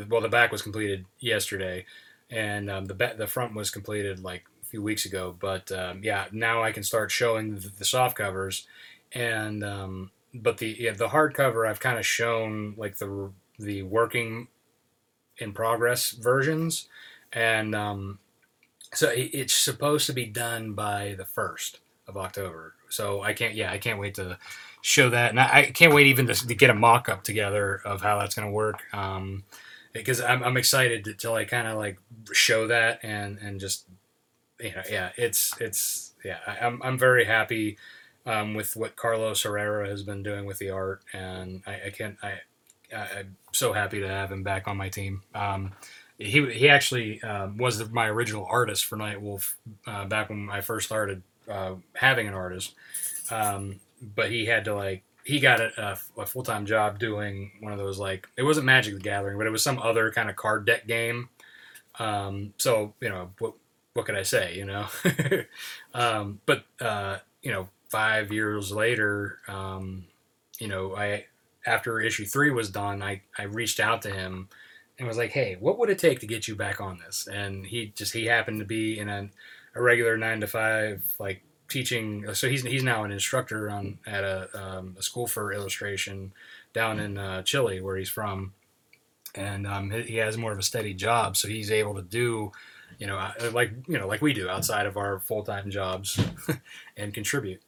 [0.09, 1.87] well, the back was completed yesterday,
[2.31, 5.37] and um, the the front was completed like a few weeks ago.
[5.39, 8.67] But um, yeah, now I can start showing the, the soft covers,
[9.13, 14.49] and um, but the yeah, the hardcover I've kind of shown like the the working
[15.39, 16.89] in progress versions,
[17.33, 18.19] and um,
[18.95, 22.75] so it's supposed to be done by the first of October.
[22.89, 24.39] So I can't, yeah, I can't wait to
[24.83, 27.81] show that, and I, I can't wait even to, to get a mock up together
[27.85, 28.83] of how that's going to work.
[28.93, 29.45] Um,
[29.93, 31.99] because I'm, I'm excited to, to like kind of like
[32.33, 33.87] show that and and just
[34.59, 37.77] you know yeah it's it's yeah I, I'm I'm very happy
[38.25, 42.17] um, with what Carlos Herrera has been doing with the art and I, I can't
[42.23, 42.41] I
[42.95, 45.23] I'm so happy to have him back on my team.
[45.35, 45.73] Um,
[46.23, 49.55] he, he actually um, was the, my original artist for Nightwolf
[49.87, 52.75] uh, back when I first started uh, having an artist.
[53.31, 53.81] Um,
[54.15, 57.73] but he had to like he got a, a, a full time job doing one
[57.73, 60.37] of those like it wasn't Magic the Gathering, but it was some other kind of
[60.37, 61.29] card deck game.
[61.99, 63.55] Um, so you know what
[63.95, 64.57] what could I say?
[64.57, 64.87] You know,
[65.95, 70.07] um, but uh, you know five years later, um,
[70.59, 71.27] you know I
[71.67, 74.49] after issue three was done, I I reached out to him
[75.03, 77.27] and was like, hey, what would it take to get you back on this?
[77.27, 79.29] And he just he happened to be in a,
[79.75, 82.33] a regular nine to five like teaching.
[82.35, 86.33] So he's he's now an instructor on at a, um, a school for illustration
[86.73, 88.55] down in uh, Chile, where he's from,
[89.35, 92.53] and um, he, he has more of a steady job, so he's able to do,
[92.99, 96.21] you know, uh, like you know, like we do outside of our full time jobs,
[96.97, 97.61] and contribute.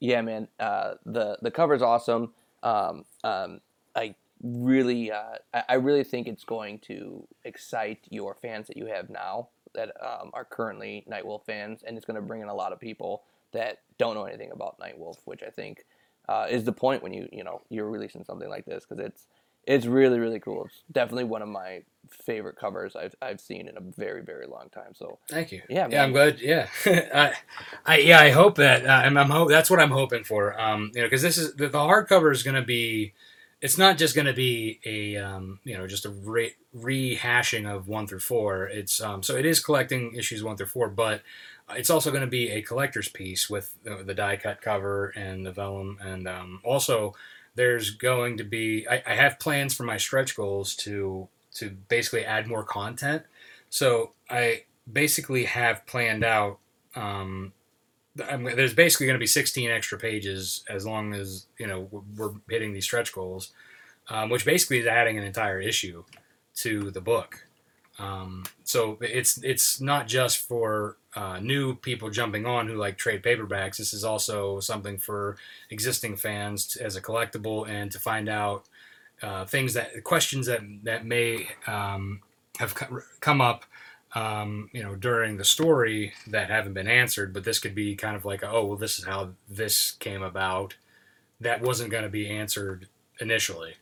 [0.00, 0.48] Yeah, man.
[0.58, 2.32] Uh, the the cover's awesome.
[2.62, 3.60] Um, um,
[3.94, 5.36] I really, uh,
[5.68, 10.30] I, really think it's going to excite your fans that you have now that um,
[10.32, 13.22] are currently Nightwolf fans, and it's going to bring in a lot of people
[13.52, 15.84] that don't know anything about Nightwolf, which I think
[16.28, 19.26] uh, is the point when you you know you're releasing something like this because it's
[19.66, 20.64] it's really really cool.
[20.66, 24.68] It's definitely one of my favorite covers I've I've seen in a very very long
[24.72, 24.94] time.
[24.94, 25.62] So thank you.
[25.68, 26.40] Yeah, yeah, I'm glad.
[26.40, 27.32] Yeah, I,
[27.84, 30.58] I yeah I hope that uh, I'm, I'm hope that's what I'm hoping for.
[30.60, 33.12] Um, you know, because this is the, the hardcover is going to be
[33.66, 37.88] it's not just going to be a um, you know just a re- rehashing of
[37.88, 38.66] one through four.
[38.66, 41.22] It's um, so it is collecting issues one through four, but
[41.70, 45.44] it's also going to be a collector's piece with the, the die cut cover and
[45.44, 47.16] the vellum, and um, also
[47.56, 52.24] there's going to be I, I have plans for my stretch goals to to basically
[52.24, 53.24] add more content.
[53.68, 56.60] So I basically have planned out
[56.94, 57.52] um,
[58.28, 62.32] I'm, there's basically going to be 16 extra pages as long as you know we're
[62.48, 63.52] hitting these stretch goals,
[64.08, 66.04] um, which basically is adding an entire issue
[66.56, 67.46] to the book.
[67.98, 73.22] Um, so it's it's not just for uh, new people jumping on who like trade
[73.22, 73.78] paperbacks.
[73.78, 75.36] This is also something for
[75.70, 78.68] existing fans to, as a collectible and to find out
[79.22, 82.20] uh, things that questions that that may um,
[82.58, 82.74] have
[83.20, 83.64] come up
[84.14, 88.16] um, you know, during the story that haven't been answered, but this could be kind
[88.16, 90.76] of like, oh, well, this is how this came about.
[91.40, 92.88] That wasn't going to be answered
[93.20, 93.74] initially.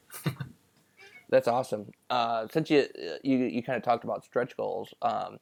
[1.31, 1.91] That's awesome.
[2.11, 2.87] Uh, since you
[3.23, 5.39] you you kind of talked about stretch goals, um,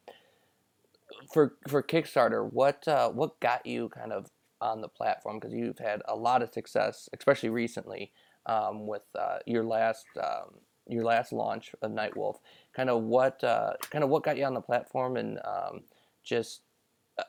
[1.33, 5.38] for for Kickstarter, what uh, what got you kind of on the platform?
[5.38, 8.12] Because you've had a lot of success, especially recently,
[8.47, 10.55] um, with uh, your last um,
[10.88, 12.37] your last launch of Nightwolf
[12.75, 15.83] kind of what uh, kind of what got you on the platform and um,
[16.25, 16.63] just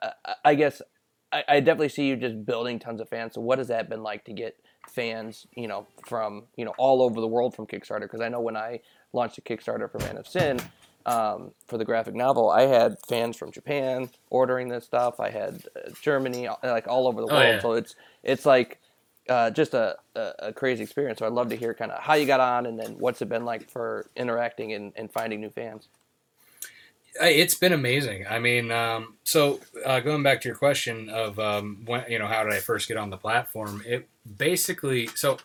[0.02, 0.10] uh,
[0.44, 0.82] I guess
[1.32, 3.34] I, I, definitely see you just building tons of fans.
[3.34, 4.56] So what has that been like to get
[4.90, 8.02] fans, you know, from you know all over the world from Kickstarter?
[8.02, 8.80] Because I know when I
[9.12, 10.60] launched a Kickstarter for Man of Sin
[11.06, 15.20] um, for the graphic novel, I had fans from Japan ordering this stuff.
[15.20, 17.56] I had uh, Germany, like all over the oh, world.
[17.56, 17.62] Yeah.
[17.62, 18.80] So it's it's like
[19.30, 21.20] uh, just a, a, crazy experience.
[21.20, 23.30] So I'd love to hear kind of how you got on and then what's it
[23.30, 25.88] been like for interacting and, and finding new fans.
[27.22, 28.26] It's been amazing.
[28.28, 32.26] I mean, um, so uh, going back to your question of um, when, you know
[32.26, 33.84] how did I first get on the platform?
[33.86, 34.08] It
[34.38, 35.38] basically so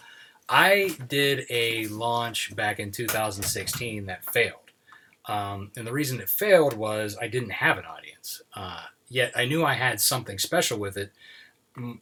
[0.48, 4.54] I did a launch back in 2016 that failed,
[5.26, 8.40] um, and the reason it failed was I didn't have an audience.
[8.54, 11.12] Uh, yet I knew I had something special with it.
[11.76, 11.98] Mm,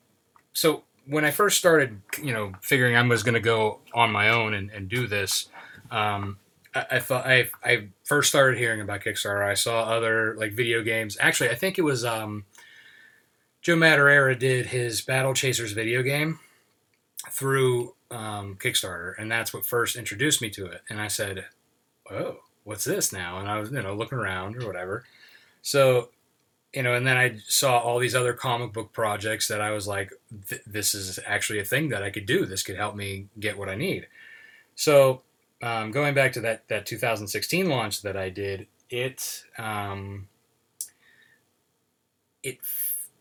[0.53, 4.31] so when I first started, you know, figuring I was going to go on my
[4.31, 5.49] own and, and do this,
[5.91, 6.39] um,
[6.75, 9.47] I, I, thought I, I first started hearing about Kickstarter.
[9.47, 11.17] I saw other like video games.
[11.21, 12.45] Actually, I think it was um,
[13.63, 16.41] Joe Madureira did his Battle Chasers video game
[17.31, 20.83] through um, Kickstarter, and that's what first introduced me to it.
[20.89, 21.47] And I said,
[22.11, 25.05] "Oh, what's this now?" And I was, you know, looking around or whatever.
[25.63, 26.11] So
[26.77, 29.89] you know, and then I saw all these other comic book projects that I was
[29.89, 30.13] like,
[30.67, 32.45] this is actually a thing that I could do.
[32.45, 34.07] This could help me get what I need.
[34.75, 35.23] So
[35.63, 40.29] um, going back to that that 2016 launch that I did, it um,
[42.43, 42.59] it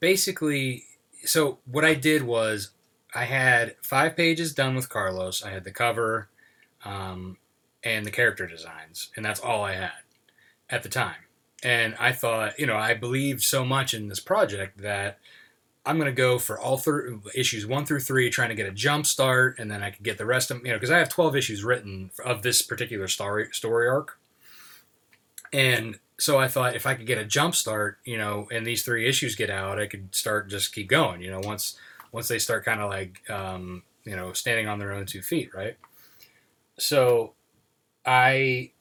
[0.01, 0.83] basically
[1.23, 2.71] so what I did was
[3.15, 5.41] I had five pages done with Carlos.
[5.45, 6.27] I had the cover
[6.83, 7.37] um,
[7.85, 10.03] and the character designs, and that's all I had
[10.69, 11.24] at the time.
[11.65, 15.17] And I thought, you know, I believed so much in this project that
[15.83, 18.71] I'm going to go for all three issues one through three, trying to get a
[18.71, 21.09] jump start, and then I could get the rest of you know because I have
[21.09, 24.19] 12 issues written of this particular story story arc,
[25.51, 28.83] and so I thought if I could get a jump start, you know, and these
[28.83, 31.21] three issues get out, I could start just keep going.
[31.23, 31.79] You know, once
[32.11, 35.51] once they start kind of like um, you know standing on their own two feet,
[35.55, 35.77] right?
[36.77, 37.33] So
[38.05, 38.71] I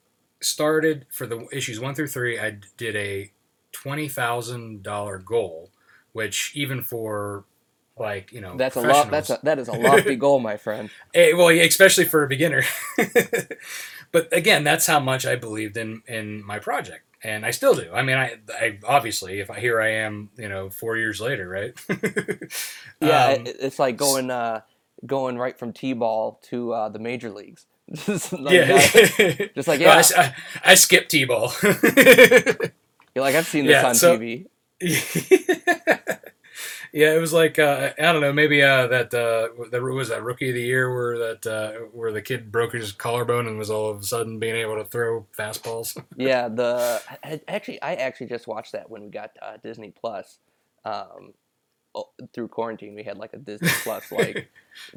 [0.45, 2.38] started for the issues one through three.
[2.38, 3.32] I did a
[3.72, 5.70] twenty thousand dollar goal,
[6.12, 7.45] which even for
[7.99, 9.11] like you know That's a lot.
[9.11, 10.90] That's a, that is a lofty goal, my friend.
[11.14, 12.62] Eh, well, especially for a beginner.
[14.12, 17.90] but again, that's how much I believed in in my project, and I still do.
[17.92, 21.49] I mean, I, I obviously, if I here I am, you know, four years later,
[21.49, 21.74] right?
[23.01, 24.62] Yeah, Um, it, it's like going uh,
[25.05, 27.66] going right from t-ball to uh, the major leagues.
[27.93, 28.78] Just like, yeah,
[29.55, 31.53] just like I yeah, s- I, I skipped t-ball.
[31.62, 34.47] you're like I've seen this yeah, on so- TV.
[36.93, 40.22] yeah, it was like uh, I don't know, maybe uh, that uh, that was that
[40.22, 43.70] rookie of the year where that uh, where the kid broke his collarbone and was
[43.70, 45.97] all of a sudden being able to throw fastballs.
[46.16, 49.91] Yeah, the I, I- actually I actually just watched that when we got uh, Disney
[49.91, 50.39] Plus.
[50.85, 51.32] Um,
[52.32, 54.51] through quarantine, we had like a Disney Plus like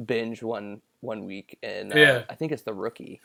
[0.05, 2.23] binge one one week, and uh, Yeah.
[2.29, 3.21] I think it's the rookie,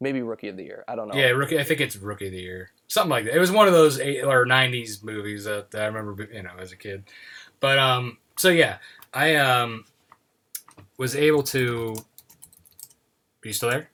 [0.00, 0.84] maybe rookie of the year.
[0.88, 1.14] I don't know.
[1.14, 1.58] Yeah, rookie.
[1.58, 3.34] I think it's rookie of the year, something like that.
[3.34, 6.52] It was one of those eight or '90s movies that, that I remember, you know,
[6.58, 7.04] as a kid.
[7.60, 8.78] But um, so yeah,
[9.12, 9.84] I um
[10.98, 11.94] was able to.
[13.44, 13.90] Are you still there?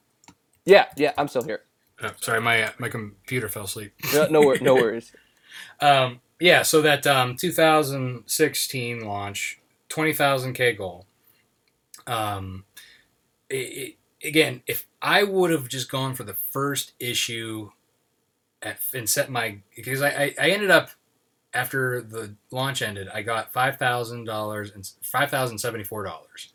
[0.64, 1.12] yeah, yeah.
[1.16, 1.62] I'm still here.
[2.02, 3.94] Oh, sorry, my uh, my computer fell asleep.
[4.12, 5.12] No, no, wor- no worries.
[5.80, 9.58] Um, yeah, so that um, 2016 launch,
[9.88, 11.06] 20,000K goal.
[12.06, 12.64] Um,
[13.50, 13.54] it,
[14.22, 17.70] it, again, if I would have just gone for the first issue
[18.62, 20.90] at, and set my, because I, I, I ended up,
[21.54, 26.48] after the launch ended, I got $5,000 and $5,074.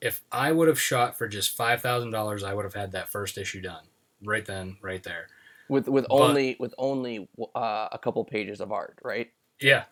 [0.00, 3.60] If I would have shot for just $5,000, I would have had that first issue
[3.60, 3.84] done
[4.24, 5.28] right then, right there.
[5.68, 9.30] With with But- only with only uh, a couple pages of art, right?
[9.60, 9.84] Yeah.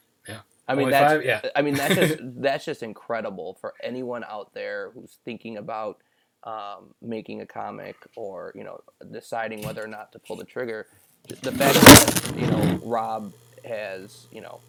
[0.68, 1.24] I mean Only that's five?
[1.24, 1.40] Yeah.
[1.56, 5.98] I mean that's just that's just incredible for anyone out there who's thinking about
[6.44, 8.80] um, making a comic or you know
[9.12, 10.86] deciding whether or not to pull the trigger.
[11.28, 13.32] The fact that you know Rob
[13.64, 14.60] has you know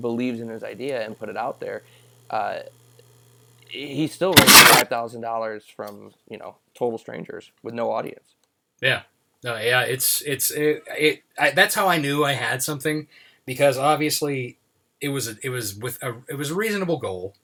[0.00, 1.82] believes in his idea and put it out there,
[2.30, 2.60] uh,
[3.68, 8.34] he still raised five thousand dollars from you know total strangers with no audience.
[8.80, 9.02] Yeah.
[9.44, 13.06] No, yeah, it's it's it, it I, that's how I knew I had something
[13.44, 14.58] because obviously
[15.00, 17.34] it was a, it was with a it was a reasonable goal.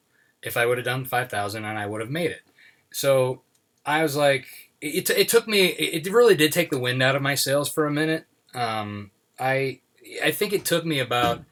[0.43, 2.43] If I would have done 5000 and I would have made it.
[2.91, 3.43] So
[3.85, 4.47] I was like
[4.81, 7.87] it, it took me it really did take the wind out of my sails for
[7.87, 8.27] a minute.
[8.55, 9.81] Um I
[10.23, 11.45] I think it took me about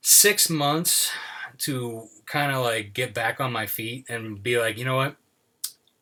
[0.00, 1.10] 6 months
[1.58, 5.16] to kind of like get back on my feet and be like, you know what?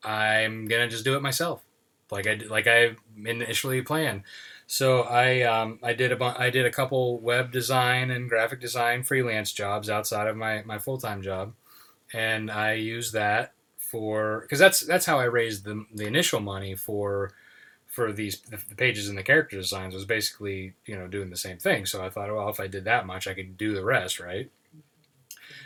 [0.05, 1.67] I'm to just do it myself
[2.11, 4.23] like I like I initially planned.
[4.67, 8.61] So I um, I did a bu- I did a couple web design and graphic
[8.61, 11.55] design freelance jobs outside of my, my full time job,
[12.13, 13.53] and I used that
[13.97, 17.33] for because that's that's how I raised the the initial money for
[17.87, 21.57] for these the, pages and the character designs was basically you know doing the same
[21.57, 21.87] thing.
[21.87, 24.51] So I thought, well, if I did that much, I could do the rest, right?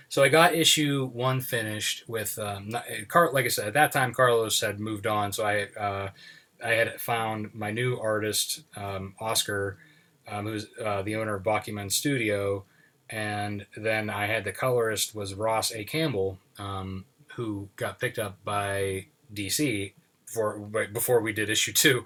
[0.09, 2.71] So I got issue one finished with um,
[3.09, 6.11] Car- like I said at that time Carlos had moved on, so I uh,
[6.65, 9.79] I had found my new artist um, Oscar,
[10.29, 12.65] um, who's uh, the owner of Bakuman Studio,
[13.09, 17.07] and then I had the colorist was Ross A Campbell, um,
[17.37, 19.93] who got picked up by DC
[20.27, 22.05] for right before we did issue two.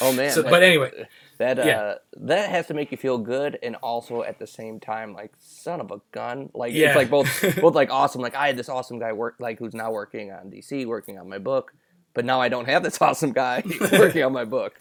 [0.00, 0.30] Oh man!
[0.32, 0.90] So, that- but anyway,
[1.38, 1.94] that uh, Yeah.
[2.18, 5.80] that has to make you feel good, and also at the same time, like son
[5.80, 6.50] of a gun.
[6.54, 6.88] Like Yeah.
[6.88, 8.20] it's like both both like awesome.
[8.20, 11.28] Like I had this awesome guy work like who's now working on DC, working on
[11.28, 11.72] my book,
[12.14, 13.62] but now I don't have this awesome guy
[13.92, 14.74] working on my book.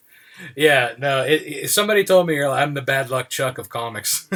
[0.56, 1.24] yeah, no.
[1.24, 4.28] It, it- somebody told me I'm the bad luck Chuck of comics.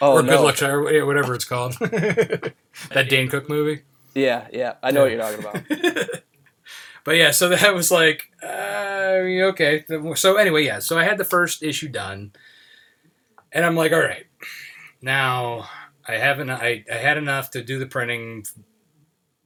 [0.00, 0.36] Oh or no!
[0.36, 1.72] good luck Chuck, or whatever it's called.
[1.80, 3.82] that Dane Cook movie.
[4.14, 5.62] Yeah, yeah, I know what you're talking about.
[7.04, 9.84] but yeah, so that was like, uh, okay.
[10.14, 10.78] So anyway, yeah.
[10.80, 12.32] So I had the first issue done,
[13.52, 14.26] and I'm like, all right,
[15.02, 15.68] now
[16.06, 16.50] I haven't.
[16.50, 18.44] I, I had enough to do the printing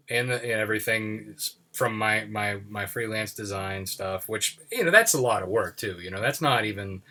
[0.09, 1.37] and the, and everything.
[1.73, 5.77] from my my my freelance design stuff, which you know that's a lot of work
[5.77, 5.99] too.
[6.01, 7.03] You know, that's not even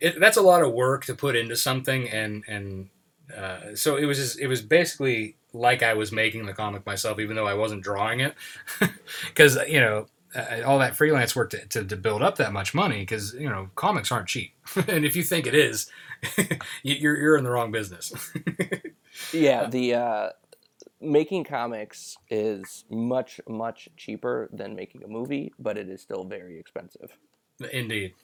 [0.00, 2.88] it, that's a lot of work to put into something, and and
[3.36, 7.18] uh, so it was just, it was basically like I was making the comic myself,
[7.18, 8.34] even though I wasn't drawing it,
[9.26, 12.74] because you know uh, all that freelance work to, to, to build up that much
[12.74, 14.52] money because you know comics aren't cheap.
[14.88, 15.90] And if you think it is
[16.82, 18.12] you're, you're in the wrong business.
[19.32, 20.30] Yeah the uh,
[21.00, 26.58] making comics is much much cheaper than making a movie but it is still very
[26.58, 27.10] expensive.
[27.72, 28.14] Indeed.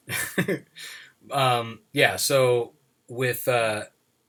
[1.31, 2.75] Um, yeah so
[3.09, 3.85] with uh,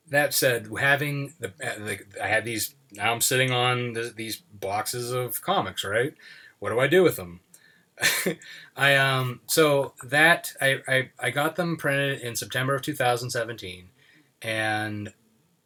[0.10, 5.12] that said having the, the, i had these now i'm sitting on the, these boxes
[5.12, 6.14] of comics right?
[6.60, 7.42] What do i do with them?
[8.76, 13.90] I um so that I, I I got them printed in September of 2017
[14.42, 15.14] and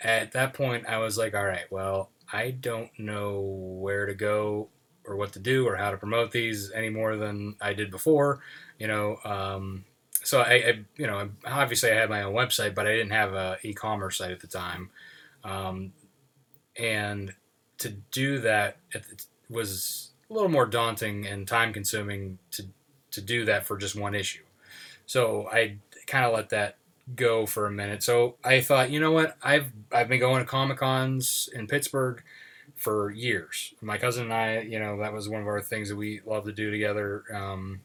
[0.02, 4.70] at that point I was like all right well I don't know where to go
[5.06, 8.42] or what to do or how to promote these any more than I did before
[8.78, 9.86] you know um,
[10.30, 13.34] so I, I, you know obviously I had my own website but I didn't have
[13.34, 14.89] a e-commerce site at the time
[15.43, 15.93] um,
[16.77, 17.34] and
[17.80, 18.77] to do that
[19.49, 22.63] was a little more daunting and time consuming to
[23.11, 24.43] to do that for just one issue.
[25.05, 26.77] So I kind of let that
[27.15, 28.03] go for a minute.
[28.03, 29.36] So I thought, you know what?
[29.41, 32.21] I've I've been going to Comic Cons in Pittsburgh
[32.75, 33.73] for years.
[33.82, 36.45] My cousin and I, you know, that was one of our things that we love
[36.45, 37.23] to do together.
[37.34, 37.82] Um,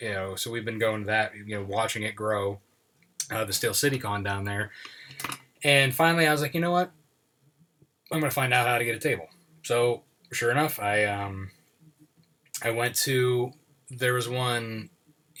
[0.00, 2.60] you know, so we've been going to that, you know, watching it grow,
[3.30, 4.70] uh, the Steel City Con down there.
[5.64, 6.92] And finally, I was like, you know what?
[8.10, 9.28] I'm going to find out how to get a table.
[9.62, 11.50] So sure enough, I um,
[12.62, 13.52] I went to
[13.90, 14.90] there was one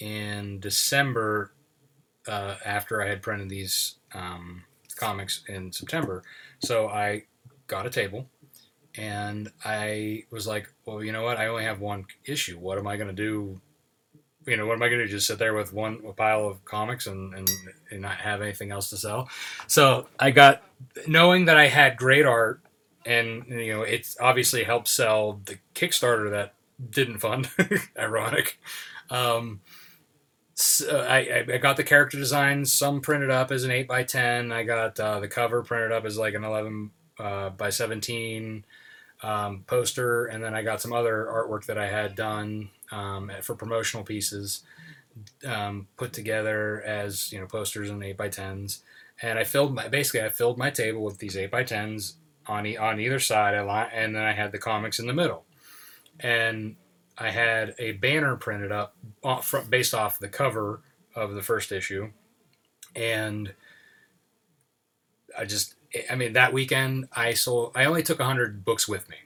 [0.00, 1.52] in December
[2.26, 4.64] uh, after I had printed these um,
[4.96, 6.22] comics in September.
[6.60, 7.24] So I
[7.66, 8.28] got a table
[8.96, 11.38] and I was like, well, you know what?
[11.38, 12.58] I only have one issue.
[12.58, 13.60] What am I going to do?
[14.48, 15.06] You know, what am I going to?
[15.06, 17.50] Just sit there with one pile of comics and, and,
[17.90, 19.28] and not have anything else to sell?
[19.66, 20.62] So I got,
[21.06, 22.60] knowing that I had great art
[23.04, 26.54] and, you know, it's obviously helped sell the Kickstarter that
[26.90, 27.48] didn't fund.
[27.98, 28.60] Ironic.
[29.10, 29.60] Um,
[30.54, 34.50] so I, I got the character designs, some printed up as an 8 by 10
[34.50, 38.64] I got uh, the cover printed up as like an 11 uh, by 17
[39.22, 40.26] um, poster.
[40.26, 44.62] And then I got some other artwork that I had done um, for promotional pieces
[45.46, 48.80] um, put together as, you know, posters and 8 by 10s
[49.20, 52.14] And I filled my, basically, I filled my table with these 8 by 10s
[52.46, 53.54] on, e- on either side.
[53.54, 55.44] And then I had the comics in the middle
[56.20, 56.76] and
[57.16, 58.94] I had a banner printed up
[59.68, 60.82] based off the cover
[61.14, 62.10] of the first issue,
[62.94, 63.52] and
[65.36, 65.74] I just,
[66.08, 67.72] I mean, that weekend I sold.
[67.74, 69.16] I only took hundred books with me.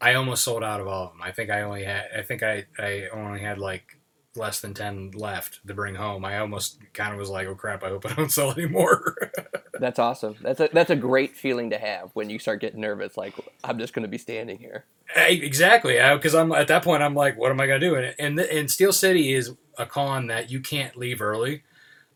[0.00, 1.22] I almost sold out of all of them.
[1.22, 2.06] I think I only had.
[2.16, 3.98] I think I I only had like
[4.36, 6.24] less than 10 left to bring home.
[6.24, 9.16] I almost kind of was like, oh crap, I hope I don't sell anymore.
[9.80, 10.36] that's awesome.
[10.42, 13.16] That's a, that's a great feeling to have when you start getting nervous.
[13.16, 13.34] Like,
[13.64, 14.84] I'm just going to be standing here.
[15.14, 17.02] Exactly, because I'm at that point.
[17.02, 17.94] I'm like, what am I gonna do?
[17.94, 21.62] And and and Steel City is a con that you can't leave early.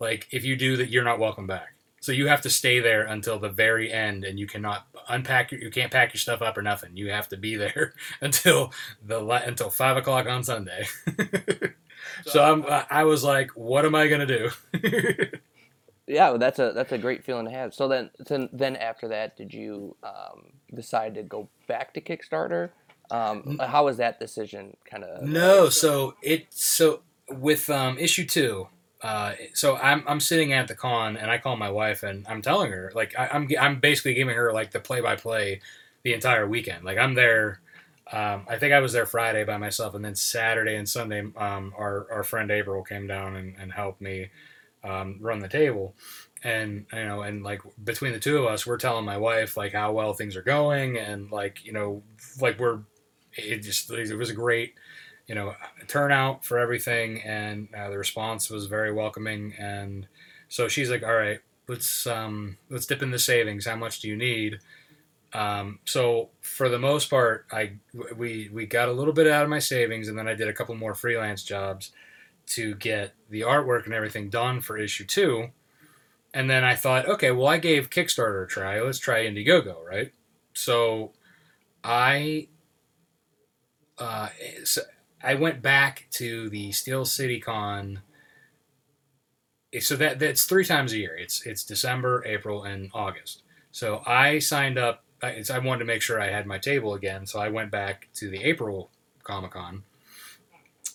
[0.01, 1.75] Like if you do that, you're not welcome back.
[2.01, 5.53] So you have to stay there until the very end, and you cannot unpack.
[5.53, 6.97] Your, you can't pack your stuff up or nothing.
[6.97, 8.73] You have to be there until
[9.07, 10.87] the until five o'clock on Sunday.
[12.25, 14.51] so I'm I was like, what am I gonna do?
[16.07, 17.75] yeah, that's a that's a great feeling to have.
[17.75, 22.71] So then then, then after that, did you um, decide to go back to Kickstarter?
[23.11, 25.23] Um, how was that decision kind of?
[25.23, 28.69] No, so it so with um, issue two.
[29.03, 32.43] Uh, so I'm I'm sitting at the con and I call my wife and I'm
[32.43, 35.61] telling her like I, am I'm, I'm basically giving her like the play by play
[36.03, 36.85] the entire weekend.
[36.85, 37.61] Like I'm there.
[38.13, 41.73] Um, I think I was there Friday by myself, and then Saturday and Sunday, um,
[41.79, 44.31] our our friend April came down and, and helped me
[44.85, 45.95] um, run the table
[46.43, 49.73] and you know and like between the two of us we're telling my wife like
[49.73, 52.03] how well things are going and like you know
[52.41, 52.81] like we're
[53.35, 54.75] it just it was a great
[55.31, 55.55] you know
[55.87, 60.09] turnout for everything and uh, the response was very welcoming and
[60.49, 64.09] so she's like all right let's um let's dip in the savings how much do
[64.09, 64.59] you need
[65.33, 67.71] um, so for the most part i
[68.17, 70.53] we we got a little bit out of my savings and then i did a
[70.53, 71.93] couple more freelance jobs
[72.47, 75.49] to get the artwork and everything done for issue two
[76.33, 78.81] and then I thought, okay, well, I gave Kickstarter a try.
[78.81, 80.13] Let's try Indiegogo, right?
[80.55, 81.11] So
[81.83, 82.47] I
[83.99, 84.29] uh,
[85.23, 88.01] I went back to the Steel City Con.
[89.81, 91.17] So that that's three times a year.
[91.17, 93.43] It's it's December, April, and August.
[93.71, 95.05] So I signed up.
[95.23, 97.27] I, I wanted to make sure I had my table again.
[97.27, 98.91] So I went back to the April
[99.23, 99.85] Comic Con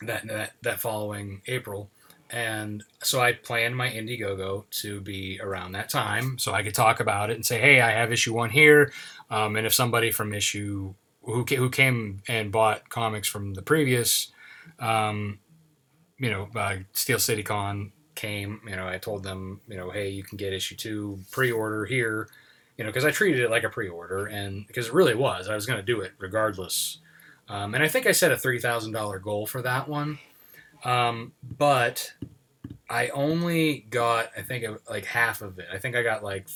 [0.02, 1.90] that, that that following April.
[2.32, 7.00] And so I planned my Indiegogo to be around that time, so I could talk
[7.00, 8.92] about it and say, "Hey, I have issue one here,"
[9.30, 10.96] um, and if somebody from issue
[11.26, 14.32] who who came and bought comics from the previous,
[14.80, 15.40] um,
[16.18, 20.10] you know, uh, Steel City Con came, you know, I told them, you know, hey,
[20.10, 22.30] you can get issue two pre-order here,
[22.78, 25.56] you know, because I treated it like a pre-order, and because it really was, I
[25.56, 27.00] was going to do it regardless.
[27.50, 30.20] Um, and I think I set a three thousand dollar goal for that one,
[30.84, 32.14] um, but
[32.90, 35.68] I only got, I think, like half of it.
[35.74, 36.48] I think I got like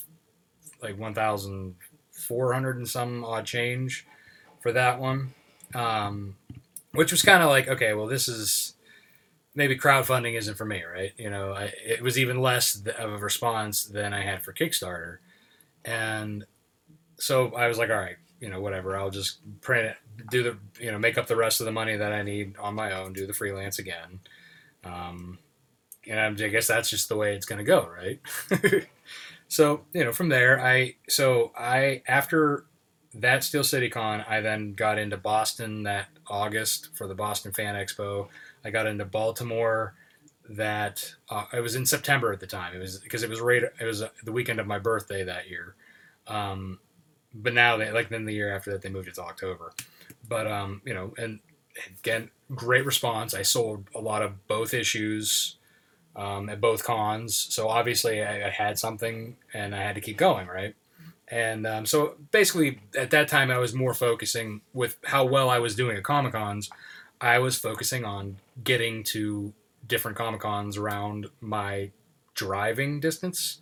[0.82, 1.76] like one thousand
[2.12, 4.06] four hundred and some odd change
[4.60, 5.34] for that one,
[5.74, 6.36] um,
[6.94, 8.74] which was kind of like, okay, well, this is
[9.56, 11.12] maybe crowdfunding isn't for me, right?
[11.18, 15.18] You know, I, it was even less of a response than I had for Kickstarter,
[15.86, 16.46] and
[17.18, 19.98] so I was like, all right, you know, whatever, I'll just print it,
[20.30, 22.76] do the, you know, make up the rest of the money that I need on
[22.76, 24.20] my own, do the freelance again,
[24.84, 25.40] um,
[26.08, 28.20] and I guess that's just the way it's going to go, right?
[29.48, 32.66] so you know, from there, I so I after
[33.16, 37.76] that Steel City Con, I then got into Boston that August for the Boston Fan
[37.76, 38.28] Expo.
[38.64, 39.96] I got into Baltimore
[40.50, 42.76] that uh, it was in September at the time.
[42.76, 43.64] It was because it was right.
[43.64, 45.76] It was uh, the weekend of my birthday that year.
[46.28, 46.80] Um,
[47.34, 49.74] but now they like then the year after that they moved it to October.
[50.28, 51.40] But um, you know, and
[52.00, 53.34] again, great response.
[53.34, 55.56] I sold a lot of both issues
[56.16, 60.18] um, at both cons, so obviously I, I, had something and I had to keep
[60.18, 60.76] going, right?
[61.32, 65.60] And um, so basically, at that time, I was more focusing with how well I
[65.60, 66.70] was doing at Comic Cons.
[67.22, 69.54] I was focusing on getting to
[69.88, 71.92] different Comic Cons around my
[72.34, 73.60] driving distance.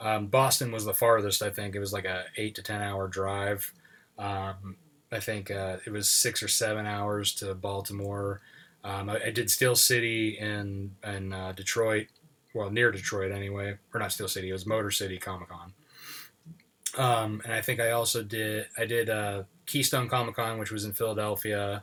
[0.00, 1.42] Um, Boston was the farthest.
[1.42, 3.72] I think it was like a eight to ten hour drive.
[4.18, 4.76] Um,
[5.12, 8.40] I think uh, it was six or seven hours to Baltimore.
[8.82, 12.08] Um, I, I, did Steel City in in uh, Detroit,
[12.54, 14.50] well near Detroit anyway, or not Steel City.
[14.50, 15.72] It was Motor City Comic Con.
[16.96, 20.84] Um, and I think I also did I did uh, Keystone Comic Con, which was
[20.84, 21.82] in Philadelphia.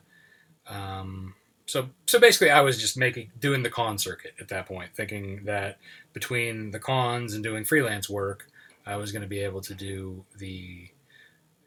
[0.68, 1.36] Um,
[1.66, 5.45] so so basically, I was just making doing the con circuit at that point, thinking
[5.45, 5.78] that
[6.14, 8.47] between the cons and doing freelance work,
[8.86, 10.89] I was going to be able to do the,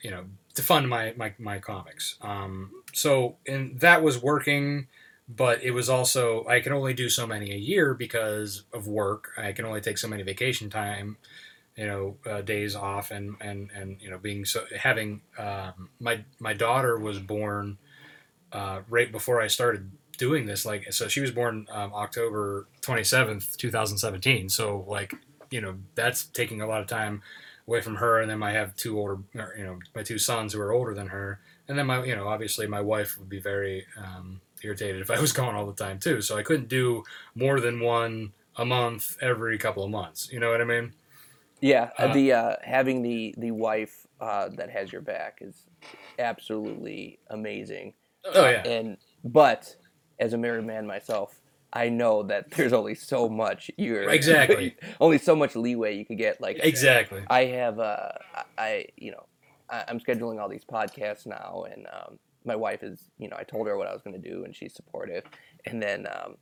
[0.03, 0.25] you know,
[0.55, 2.17] to fund my my, my comics.
[2.23, 4.89] Um, so and that was working,
[5.29, 9.31] but it was also I can only do so many a year because of work.
[9.37, 11.17] I can only take so many vacation time
[11.77, 16.25] you know uh, days off and and and you know being so having um, my
[16.39, 17.79] my daughter was born
[18.53, 20.65] uh, right before I started doing this.
[20.65, 24.49] Like, so she was born um, October 27th, 2017.
[24.49, 25.15] So, like,
[25.51, 27.23] you know, that's taking a lot of time
[27.67, 28.21] away from her.
[28.21, 31.09] And then I have two older, you know, my two sons who are older than
[31.09, 31.41] her.
[31.69, 35.21] And then my, you know, obviously my wife would be very um, irritated if I
[35.21, 36.21] was gone all the time too.
[36.23, 37.05] So I couldn't do
[37.35, 40.29] more than one a month every couple of months.
[40.33, 40.93] You know what I mean?
[41.65, 45.65] Yeah, uh, the uh, having the the wife uh, that has your back is
[46.19, 47.95] absolutely amazing.
[48.27, 48.69] Oh yeah.
[48.69, 49.75] And but
[50.21, 51.41] as a married man myself,
[51.73, 56.19] I know that there's only so much you're exactly only so much leeway you could
[56.19, 56.39] get.
[56.39, 58.11] Like exactly, I have uh,
[58.59, 59.25] I you know
[59.71, 63.43] I, am scheduling all these podcasts now, and um, my wife is you know I
[63.43, 65.25] told her what I was going to do, and she's supportive.
[65.65, 66.37] And then um,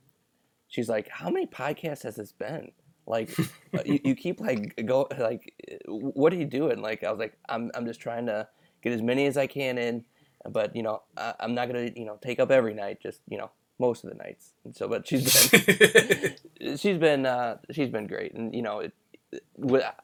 [0.67, 2.73] she's like, "How many podcasts has this been?"
[3.05, 3.37] Like
[3.73, 5.53] uh, you, you keep like go like
[5.87, 6.81] what are you doing?
[6.81, 8.47] Like I was like, I'm I'm just trying to
[8.81, 10.03] get as many as I can in
[10.49, 13.37] but you know I, am not gonna you know take up every night just you
[13.37, 16.35] know most of the nights and so but she's been
[16.77, 18.93] she's been uh, she's been great and you know it,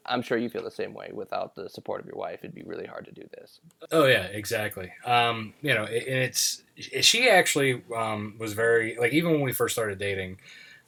[0.08, 1.12] I'm sure you feel the same way.
[1.14, 3.60] Without the support of your wife, it'd be really hard to do this.
[3.92, 4.92] Oh yeah, exactly.
[5.06, 9.76] Um, you know, it, it's she actually um, was very like even when we first
[9.76, 10.40] started dating,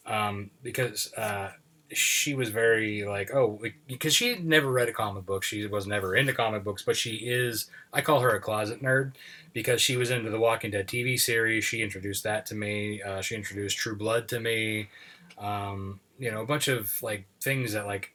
[0.07, 1.51] um, because uh,
[1.93, 5.43] she was very like oh because she never read a comic book.
[5.43, 9.13] She was never into comic books but she is i call her a closet nerd
[9.53, 11.63] because she was into the walking dead tv series.
[11.63, 13.01] She introduced that to me.
[13.01, 14.89] Uh, she introduced true blood to me.
[15.37, 18.13] Um, you know a bunch of like things that like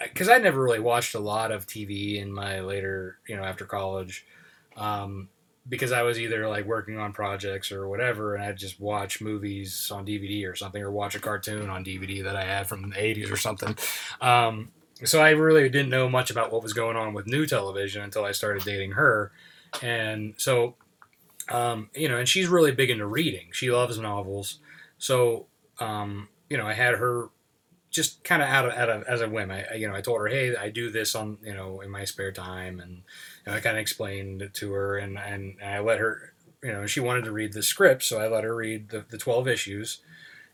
[0.00, 3.64] because i never really watched a lot of tv in my later you know after
[3.64, 4.24] college.
[4.76, 5.28] Um,
[5.68, 9.90] because I was either like working on projects or whatever, and I'd just watch movies
[9.92, 12.96] on DVD or something, or watch a cartoon on DVD that I had from the
[12.96, 13.76] 80s or something.
[14.20, 14.72] Um,
[15.04, 18.24] so I really didn't know much about what was going on with new television until
[18.24, 19.32] I started dating her.
[19.80, 20.74] And so,
[21.48, 23.48] um, you know, and she's really big into reading.
[23.52, 24.58] She loves novels.
[24.98, 25.46] So,
[25.78, 27.30] um, you know, I had her
[27.90, 29.50] just kind of out of, out of as a whim.
[29.50, 32.04] I, you know, I told her, hey, I do this on, you know, in my
[32.04, 33.02] spare time, and
[33.46, 36.32] I kind of explained it to her, and, and, and I let her
[36.62, 39.18] you know, she wanted to read the script, so I let her read the, the
[39.18, 39.98] 12 issues.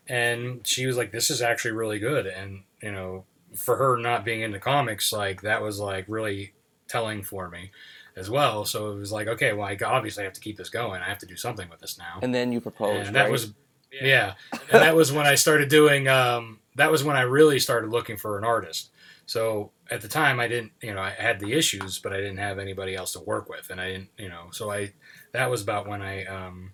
[0.07, 2.25] And she was like, this is actually really good.
[2.25, 3.25] And, you know,
[3.55, 6.53] for her not being into comics, like that was like really
[6.87, 7.69] telling for me
[8.15, 8.65] as well.
[8.65, 11.01] So it was like, okay, well, I obviously have to keep this going.
[11.01, 12.19] I have to do something with this now.
[12.23, 13.07] And then you proposed.
[13.07, 13.31] And that right?
[13.31, 13.53] was,
[13.91, 14.33] yeah.
[14.51, 18.17] and that was when I started doing, um, that was when I really started looking
[18.17, 18.89] for an artist.
[19.29, 22.37] So at the time, I didn't, you know, I had the issues, but I didn't
[22.39, 24.93] have anybody else to work with, and I didn't, you know, so I,
[25.33, 26.71] that was about when I um,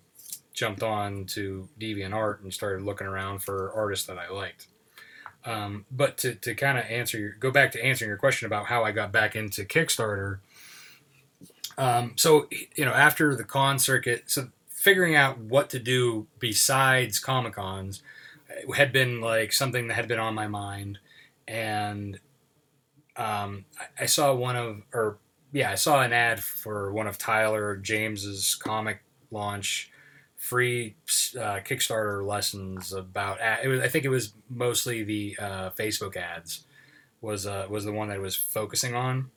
[0.53, 4.68] jumped on to DeviantArt and started looking around for artists that I liked.
[5.43, 8.68] Um, but to, to kind of answer your, go back to answering your question about
[8.68, 10.39] how I got back into Kickstarter.
[11.78, 12.47] Um, so
[12.78, 18.01] you know, after the con circuit, so figuring out what to do besides Comic Cons
[18.78, 20.99] had been like something that had been on my mind,
[21.49, 22.18] and
[23.18, 23.66] um,
[23.99, 25.20] I, saw one of, or
[25.51, 29.01] yeah, I saw an ad for one of Tyler James's comic
[29.32, 29.91] launch
[30.36, 30.95] free
[31.38, 33.39] uh, Kickstarter lessons about.
[33.63, 36.66] It was, I think it was mostly the uh, Facebook ads
[37.22, 39.32] was uh, was the one that it was focusing on.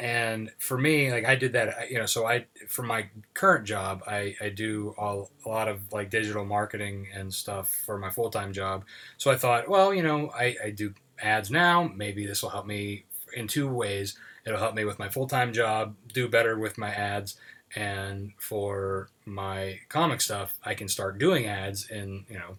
[0.00, 2.06] And for me, like I did that, you know.
[2.06, 6.44] So I, for my current job, I, I do all, a lot of like digital
[6.44, 8.84] marketing and stuff for my full time job.
[9.16, 11.88] So I thought, well, you know, I, I do ads now.
[11.94, 13.04] Maybe this will help me
[13.34, 14.16] in two ways.
[14.44, 17.36] It'll help me with my full time job, do better with my ads,
[17.74, 22.58] and for my comic stuff, I can start doing ads and you know.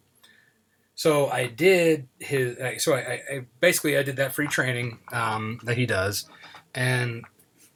[0.96, 2.58] So I did his.
[2.84, 6.26] So I, I basically I did that free training um, that he does,
[6.74, 7.26] and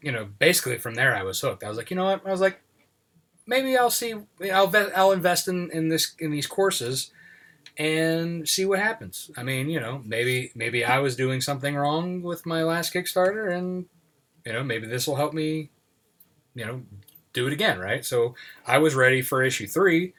[0.02, 1.64] you know basically from there I was hooked.
[1.64, 2.26] I was like, you know what?
[2.26, 2.62] I was like,
[3.46, 4.14] maybe I'll see.
[4.54, 7.12] I'll I'll invest in in this in these courses
[7.78, 9.30] and see what happens.
[9.38, 13.56] I mean, you know, maybe maybe I was doing something wrong with my last Kickstarter,
[13.56, 13.86] and
[14.46, 15.70] you know, maybe this will help me,
[16.56, 16.82] you know,
[17.34, 18.04] do it again, right?
[18.04, 20.14] So I was ready for issue three.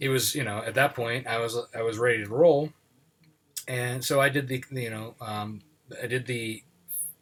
[0.00, 2.72] It was, you know, at that point I was I was ready to roll,
[3.66, 5.62] and so I did the you know um,
[6.02, 6.62] I did the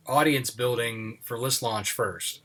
[0.06, 2.40] audience building for list launch first,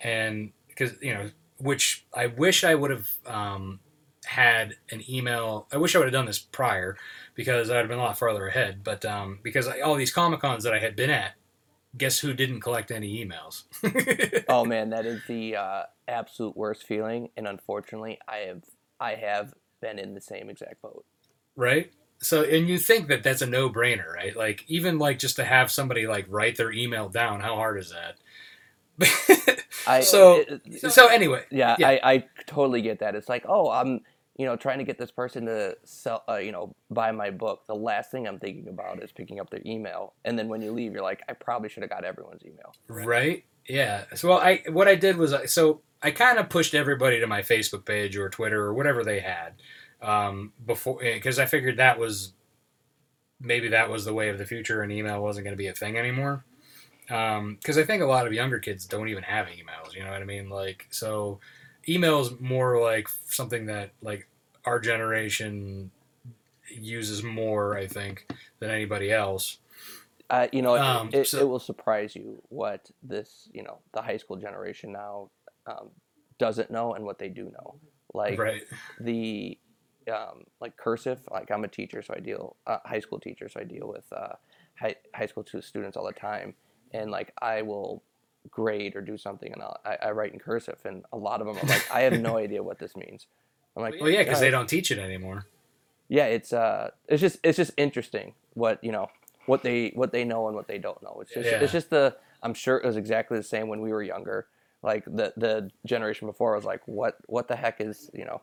[0.00, 3.80] and because you know which I wish I would have um,
[4.24, 5.66] had an email.
[5.72, 6.96] I wish I would have done this prior
[7.34, 8.82] because I'd have been a lot farther ahead.
[8.84, 11.32] But um, because I, all these comic cons that I had been at,
[11.96, 13.64] guess who didn't collect any emails?
[14.48, 18.62] oh man, that is the uh, absolute worst feeling, and unfortunately, I have
[19.00, 21.04] I have been in the same exact boat.
[21.56, 21.92] Right.
[22.20, 24.36] So, and you think that that's a no brainer, right?
[24.36, 27.90] Like even like just to have somebody like write their email down, how hard is
[27.90, 28.16] that?
[29.86, 31.88] I, so, it, so anyway, yeah, yeah.
[31.88, 33.16] I, I totally get that.
[33.16, 34.02] It's like, oh, I'm
[34.36, 37.66] you know, trying to get this person to sell, uh, you know, buy my book,
[37.66, 40.14] the last thing I'm thinking about is picking up their email.
[40.24, 42.74] And then when you leave, you're like, I probably should have got everyone's email.
[42.88, 43.44] Right.
[43.68, 44.04] Yeah.
[44.14, 47.42] So well, I what I did was so I kind of pushed everybody to my
[47.42, 49.54] Facebook page or Twitter or whatever they had
[50.00, 52.32] um, before because I figured that was
[53.40, 55.74] maybe that was the way of the future and email wasn't going to be a
[55.74, 56.44] thing anymore.
[57.06, 59.94] Because um, I think a lot of younger kids don't even have emails.
[59.94, 60.48] You know what I mean?
[60.48, 61.38] Like so
[61.88, 64.28] email is more like something that like
[64.64, 65.90] our generation
[66.70, 68.26] uses more, I think,
[68.58, 69.58] than anybody else.
[70.30, 73.78] Uh, you know, Um, it, it, so- it will surprise you what this, you know,
[73.92, 75.30] the high school generation now
[75.66, 75.90] um,
[76.38, 77.74] doesn't know and what they do know.
[78.14, 78.62] Like right.
[79.00, 79.58] the,
[80.10, 81.20] um, like cursive.
[81.30, 84.04] Like I'm a teacher, so I deal uh, high school teacher, so I deal with
[84.12, 84.34] uh,
[84.78, 86.54] high high school students all the time.
[86.92, 88.02] And like I will
[88.50, 91.46] grade or do something, and I'll, I, I write in cursive, and a lot of
[91.46, 93.26] them are like, I have no idea what this means.
[93.76, 95.46] I'm like, Well, yeah, because "Uh, they don't teach it anymore.
[96.08, 99.08] yeah, it's uh, it's just it's just interesting what you know
[99.46, 101.18] what they what they know and what they don't know.
[101.22, 101.60] It's just Yeah.
[101.62, 104.46] it's just the I'm sure it was exactly the same when we were younger.
[104.82, 108.42] Like the the generation before was like, what what the heck is you know,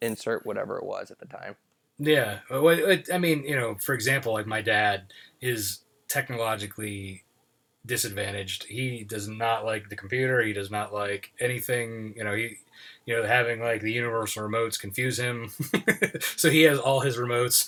[0.00, 1.56] insert whatever it was at the time.
[1.98, 2.38] Yeah.
[2.48, 7.24] Well, I mean, you know, for example, like my dad is technologically
[7.86, 8.64] disadvantaged.
[8.64, 10.42] He does not like the computer.
[10.42, 12.14] He does not like anything.
[12.16, 12.58] You know, he,
[13.06, 15.50] you know, having like the universal remotes confuse him.
[16.36, 17.66] so he has all his remotes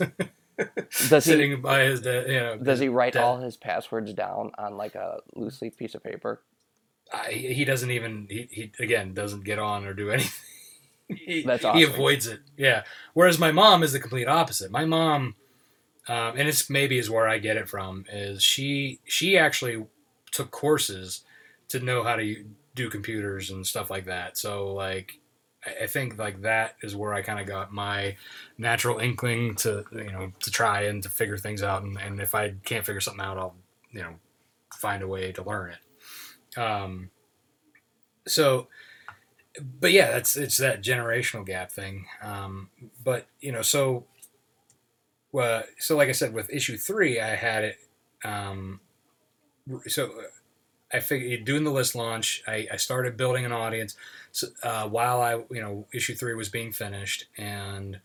[1.08, 2.56] Does he sitting by his, de- you know.
[2.58, 3.22] does he write Dad.
[3.22, 6.42] all his passwords down on like a loose leaf piece of paper?
[7.12, 8.26] I, he doesn't even.
[8.28, 10.32] He, he again doesn't get on or do anything.
[11.08, 11.78] he, That's awesome.
[11.78, 12.40] He avoids it.
[12.56, 12.84] Yeah.
[13.14, 14.70] Whereas my mom is the complete opposite.
[14.70, 15.34] My mom,
[16.08, 18.04] um, and it's maybe is where I get it from.
[18.10, 19.84] Is she she actually
[20.32, 21.22] took courses
[21.68, 24.38] to know how to do computers and stuff like that.
[24.38, 25.18] So like.
[25.82, 28.16] I- think like that is where I kind of got my
[28.58, 32.34] natural inkling to you know to try and to figure things out and, and if
[32.34, 33.54] I can't figure something out I'll
[33.92, 34.14] you know
[34.74, 36.58] find a way to learn it.
[36.58, 37.10] Um,
[38.26, 38.68] so
[39.80, 42.06] but yeah, that's it's that generational gap thing.
[42.22, 42.70] Um,
[43.04, 44.04] but you know, so
[45.32, 47.78] well, so like I said, with issue three, I had it.
[48.24, 48.80] Um,
[49.86, 50.10] so
[50.92, 53.96] I figured doing the list launch, I, I started building an audience.
[54.30, 58.00] So, uh, while I, you know, issue three was being finished, and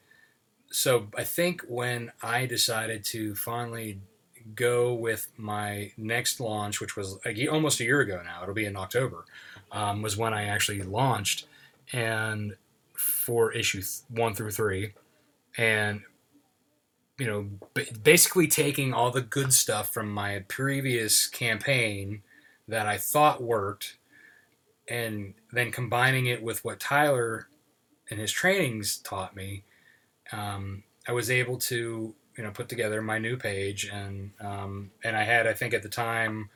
[0.69, 3.99] so I think when I decided to finally
[4.55, 8.65] go with my next launch, which was a, almost a year ago now, it'll be
[8.65, 9.25] in October,
[9.71, 11.47] um, was when I actually launched,
[11.91, 12.55] and
[12.93, 14.93] for issue th- one through three,
[15.57, 16.01] and
[17.19, 22.21] you know, basically taking all the good stuff from my previous campaign
[22.67, 23.97] that I thought worked,
[24.87, 27.47] and then combining it with what Tyler
[28.09, 29.63] and his trainings taught me,
[30.31, 35.15] um, I was able to you know put together my new page, and um, and
[35.17, 36.49] I had I think at the time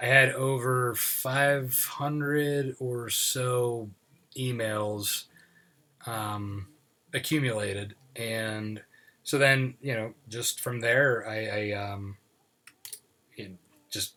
[0.00, 3.90] I had over 500 or so
[4.36, 5.24] emails
[6.06, 6.68] um,
[7.14, 8.82] accumulated, and
[9.22, 12.16] so then you know just from there I, I um,
[13.90, 14.14] just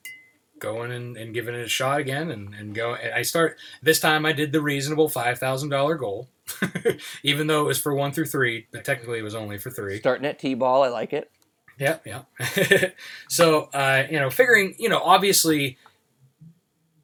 [0.60, 3.99] going and, and giving it a shot again and, and go and I start this
[3.99, 6.30] time I did the reasonable five thousand dollar goal.
[7.24, 9.99] Even though it was for one through three but technically it was only for three.
[9.99, 11.30] Starting at t-ball I like it.
[11.78, 12.22] Yeah yeah.
[13.30, 15.78] So uh, you know figuring you know obviously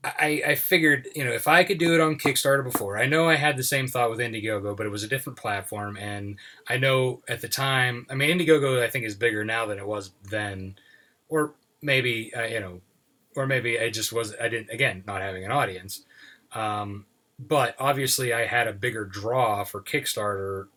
[0.03, 3.27] I, I figured, you know, if I could do it on Kickstarter before, I know
[3.27, 5.97] I had the same thought with Indiegogo, but it was a different platform.
[5.97, 6.37] And
[6.67, 9.85] I know at the time, I mean, Indiegogo, I think, is bigger now than it
[9.85, 10.75] was then.
[11.27, 12.81] Or maybe, uh, you know,
[13.35, 16.03] or maybe I just was I didn't again not having an audience.
[16.53, 17.05] Um,
[17.37, 20.67] but obviously, I had a bigger draw for Kickstarter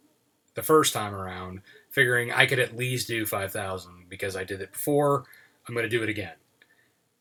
[0.55, 4.61] the first time around, figuring I could at least do five thousand because I did
[4.61, 5.25] it before.
[5.67, 6.35] I'm going to do it again,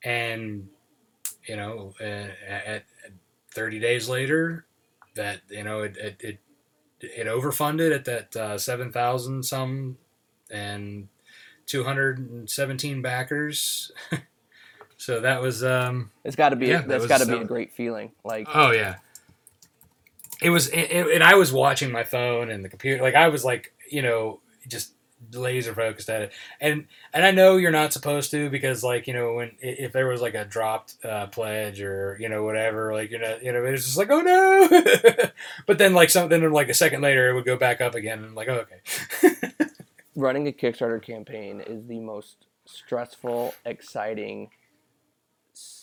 [0.04, 0.68] and
[1.48, 2.84] you know, at, at
[3.52, 4.66] 30 days later,
[5.16, 6.40] that you know it it it,
[7.02, 9.98] it overfunded at that uh, seven thousand some
[10.50, 11.08] and
[11.66, 13.92] 217 backers
[15.02, 15.64] So that was.
[15.64, 16.68] Um, it's got to be.
[16.68, 18.12] Yeah, that's that got to be a great feeling.
[18.24, 18.48] Like.
[18.54, 18.98] Oh yeah.
[20.44, 23.02] It was, it, and I was watching my phone and the computer.
[23.02, 24.94] Like I was like, you know, just
[25.34, 26.32] laser focused at it.
[26.60, 30.08] And and I know you're not supposed to because like you know when if there
[30.08, 33.64] was like a dropped uh, pledge or you know whatever, like you're not, you know,
[33.64, 34.68] it's just like oh no.
[35.68, 38.28] but then like something like a second later, it would go back up again, and
[38.28, 39.38] I'm like oh, okay.
[40.16, 44.50] Running a Kickstarter campaign is the most stressful, exciting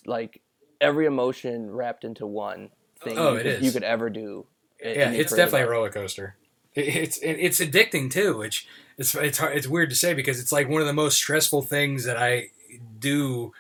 [0.07, 0.41] like
[0.81, 2.71] every emotion wrapped into one
[3.01, 4.47] thing oh, you, could, you could ever do.
[4.83, 5.69] Yeah, it's definitely life.
[5.69, 6.37] a roller coaster.
[6.75, 8.69] It's it's addicting too, which
[8.99, 11.63] it's it's hard, it's weird to say because it's like one of the most stressful
[11.63, 12.51] things that I
[12.99, 13.53] do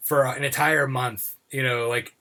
[0.00, 1.36] for an entire month.
[1.50, 2.14] You know, like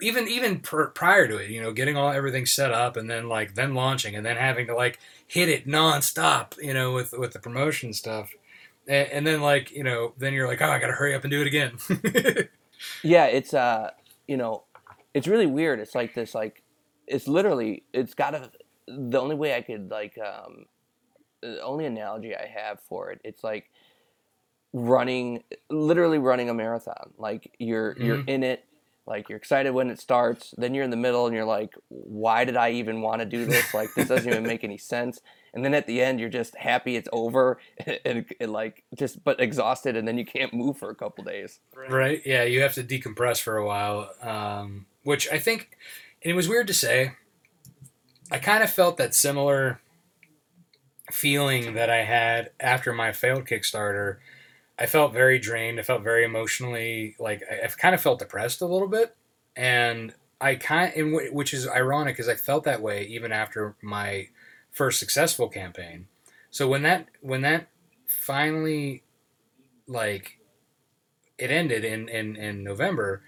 [0.00, 3.54] even even prior to it, you know, getting all everything set up and then like
[3.54, 6.60] then launching and then having to like hit it nonstop.
[6.62, 8.32] You know, with with the promotion stuff,
[8.86, 11.24] and, and then like you know, then you're like, oh, I got to hurry up
[11.24, 11.72] and do it again.
[13.02, 13.90] yeah, it's uh,
[14.28, 14.62] you know,
[15.14, 15.80] it's really weird.
[15.80, 16.62] It's like this, like,
[17.06, 18.50] it's literally, it's got to.
[18.86, 20.64] The only way I could like, um,
[21.42, 23.70] the only analogy I have for it, it's like
[24.72, 27.12] running, literally running a marathon.
[27.18, 28.04] Like you're mm-hmm.
[28.04, 28.64] you're in it,
[29.06, 32.44] like you're excited when it starts, then you're in the middle and you're like, why
[32.44, 33.72] did I even want to do this?
[33.74, 35.20] Like this doesn't even make any sense
[35.54, 39.22] and then at the end you're just happy it's over and, and, and, like just
[39.24, 41.60] but exhausted and then you can't move for a couple days
[41.90, 45.76] right yeah you have to decompress for a while um, which i think
[46.22, 47.12] and it was weird to say
[48.30, 49.80] i kind of felt that similar
[51.10, 54.18] feeling that i had after my failed kickstarter
[54.78, 58.60] i felt very drained i felt very emotionally like i, I kind of felt depressed
[58.60, 59.16] a little bit
[59.56, 64.28] and i kind of which is ironic because i felt that way even after my
[64.78, 66.06] first successful campaign.
[66.50, 67.66] So when that when that
[68.06, 69.02] finally
[69.86, 70.38] like
[71.36, 73.22] it ended in in in November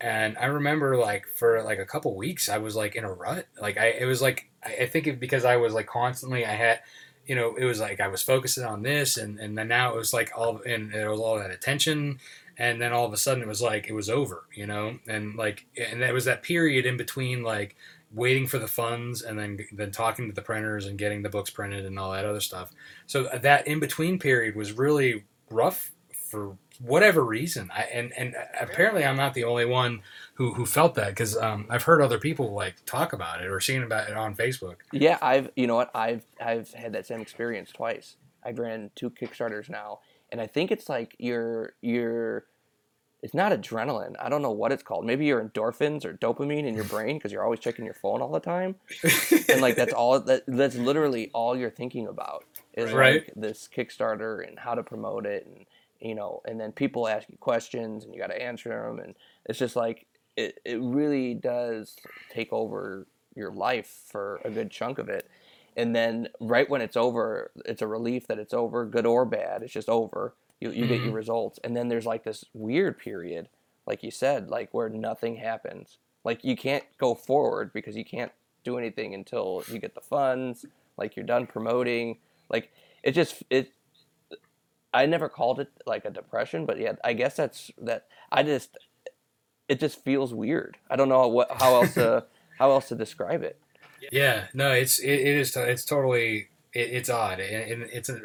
[0.00, 3.46] and I remember like for like a couple weeks I was like in a rut.
[3.60, 6.80] Like I it was like I, think it, because I was like constantly I had
[7.26, 9.96] you know it was like I was focusing on this and and then now it
[9.96, 12.18] was like all and it was all that attention
[12.56, 15.34] and then all of a sudden it was like it was over you know and
[15.36, 17.76] like and that was that period in between like
[18.14, 21.50] waiting for the funds and then then talking to the printers and getting the books
[21.50, 22.70] printed and all that other stuff.
[23.06, 25.92] So uh, that in between period was really rough
[26.30, 27.70] for whatever reason.
[27.74, 30.02] I, and and apparently I'm not the only one
[30.34, 33.60] who who felt that because um, I've heard other people like talk about it or
[33.60, 34.76] seen about it on Facebook.
[34.92, 38.16] Yeah, I've you know what I've I've had that same experience twice.
[38.44, 40.00] I've ran two Kickstarters now,
[40.30, 42.44] and I think it's like you're you're
[43.22, 44.14] it's not adrenaline.
[44.20, 45.06] I don't know what it's called.
[45.06, 48.30] Maybe your endorphins or dopamine in your brain because you're always checking your phone all
[48.30, 48.74] the time,
[49.48, 52.44] and like that's all that that's literally all you're thinking about
[52.74, 53.22] is Right.
[53.24, 55.64] like this Kickstarter and how to promote it, and
[56.00, 59.14] you know, and then people ask you questions and you got to answer them, and
[59.46, 61.96] it's just like it it really does
[62.28, 65.28] take over your life for a good chunk of it.
[65.76, 69.62] And then right when it's over, it's a relief that it's over, good or bad.
[69.62, 70.34] It's just over.
[70.60, 71.16] You, you get your Mhm.
[71.16, 71.58] results.
[71.64, 73.48] And then there's like this weird period,
[73.86, 75.98] like you said, like where nothing happens.
[76.22, 78.32] Like you can't go forward because you can't
[78.62, 80.64] do anything until you get the funds,
[80.96, 82.18] like you're done promoting.
[82.48, 82.70] Like
[83.02, 83.72] it just it
[84.94, 88.78] I never called it like a depression, but yeah, I guess that's that I just
[89.68, 90.76] it just feels weird.
[90.88, 92.24] I don't know what how else to
[92.58, 93.60] how else to describe it.
[94.12, 98.20] Yeah, no, it's it, it is it's totally it, it's odd and, and it's a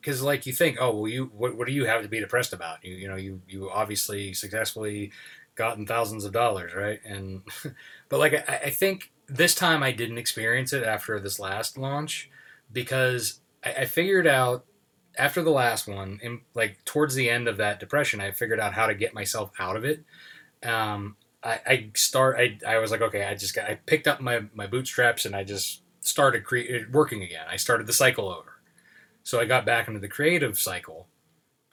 [0.00, 2.52] because like you think oh well you what, what do you have to be depressed
[2.52, 5.10] about you you know you you obviously successfully
[5.54, 7.42] gotten thousands of dollars right and
[8.08, 12.30] but like I, I think this time I didn't experience it after this last launch
[12.72, 14.64] because I, I figured out
[15.18, 18.74] after the last one and like towards the end of that depression I figured out
[18.74, 20.04] how to get myself out of it.
[20.62, 24.20] Um, I, I start I, I was like okay I just got I picked up
[24.20, 27.46] my, my bootstraps and I just started cre- working again.
[27.48, 28.60] I started the cycle over.
[29.24, 31.08] So I got back into the creative cycle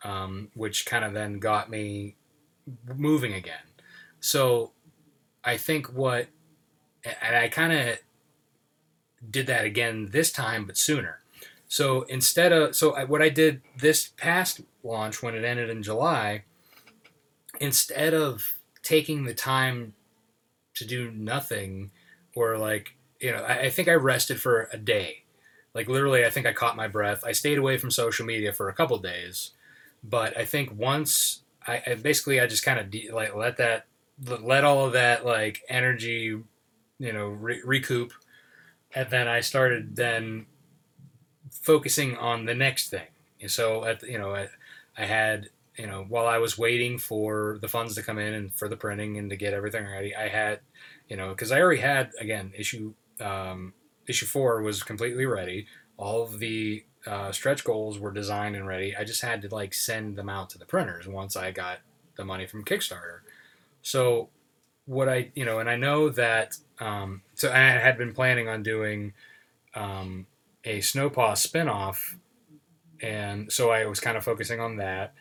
[0.03, 2.15] um, which kind of then got me
[2.95, 3.55] moving again.
[4.19, 4.71] So
[5.43, 6.27] I think what
[7.21, 7.99] and I kind of
[9.29, 11.19] did that again this time but sooner
[11.69, 15.83] so instead of so I, what I did this past launch when it ended in
[15.83, 16.43] July
[17.61, 19.93] instead of taking the time
[20.73, 21.91] to do nothing
[22.35, 25.23] or like you know I, I think i rested for a day.
[25.75, 27.23] Like literally i think i caught my breath.
[27.23, 29.51] I stayed away from social media for a couple days
[30.03, 33.85] but i think once i, I basically i just kind of de- like let that
[34.25, 36.41] let all of that like energy
[36.99, 38.13] you know re- recoup.
[38.95, 40.47] And then i started then
[41.61, 43.07] focusing on the next thing
[43.41, 44.47] And so at you know I,
[44.97, 45.49] I had
[45.79, 48.75] you know, while I was waiting for the funds to come in and for the
[48.75, 50.59] printing and to get everything ready, I had,
[51.07, 53.73] you know, because I already had again issue um,
[54.05, 55.67] issue four was completely ready.
[55.95, 58.93] All of the uh, stretch goals were designed and ready.
[58.93, 61.79] I just had to like send them out to the printers once I got
[62.17, 63.19] the money from Kickstarter.
[63.81, 64.27] So
[64.85, 68.63] what I you know, and I know that um, so I had been planning on
[68.63, 69.13] doing
[69.75, 70.27] um,
[70.63, 72.15] a Snowpaw spinoff,
[73.01, 75.13] and so I was kind of focusing on that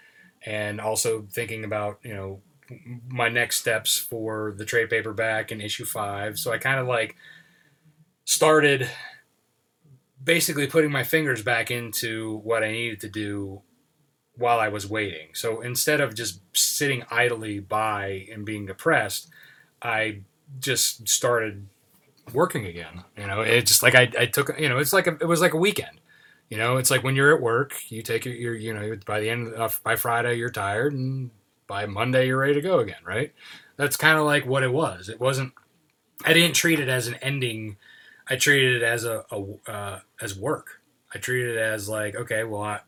[0.44, 2.40] and also thinking about you know
[3.08, 6.38] my next steps for the trade paperback and issue five.
[6.38, 7.16] So I kind of like
[8.24, 8.88] started
[10.22, 13.62] basically putting my fingers back into what I needed to do
[14.36, 15.28] while I was waiting.
[15.32, 19.28] So instead of just sitting idly by and being depressed,
[19.82, 20.20] I
[20.60, 21.66] just started
[22.34, 23.04] working again.
[23.16, 25.40] You know, it just like I, I took you know it's like a, it was
[25.40, 26.00] like a weekend.
[26.50, 29.20] You know, it's like when you're at work, you take your, your you know, by
[29.20, 31.30] the end of by Friday you're tired, and
[31.66, 33.32] by Monday you're ready to go again, right?
[33.76, 35.08] That's kind of like what it was.
[35.08, 35.52] It wasn't.
[36.24, 37.76] I didn't treat it as an ending.
[38.28, 40.80] I treated it as a, a uh, as work.
[41.14, 42.80] I treated it as like, okay, well, I,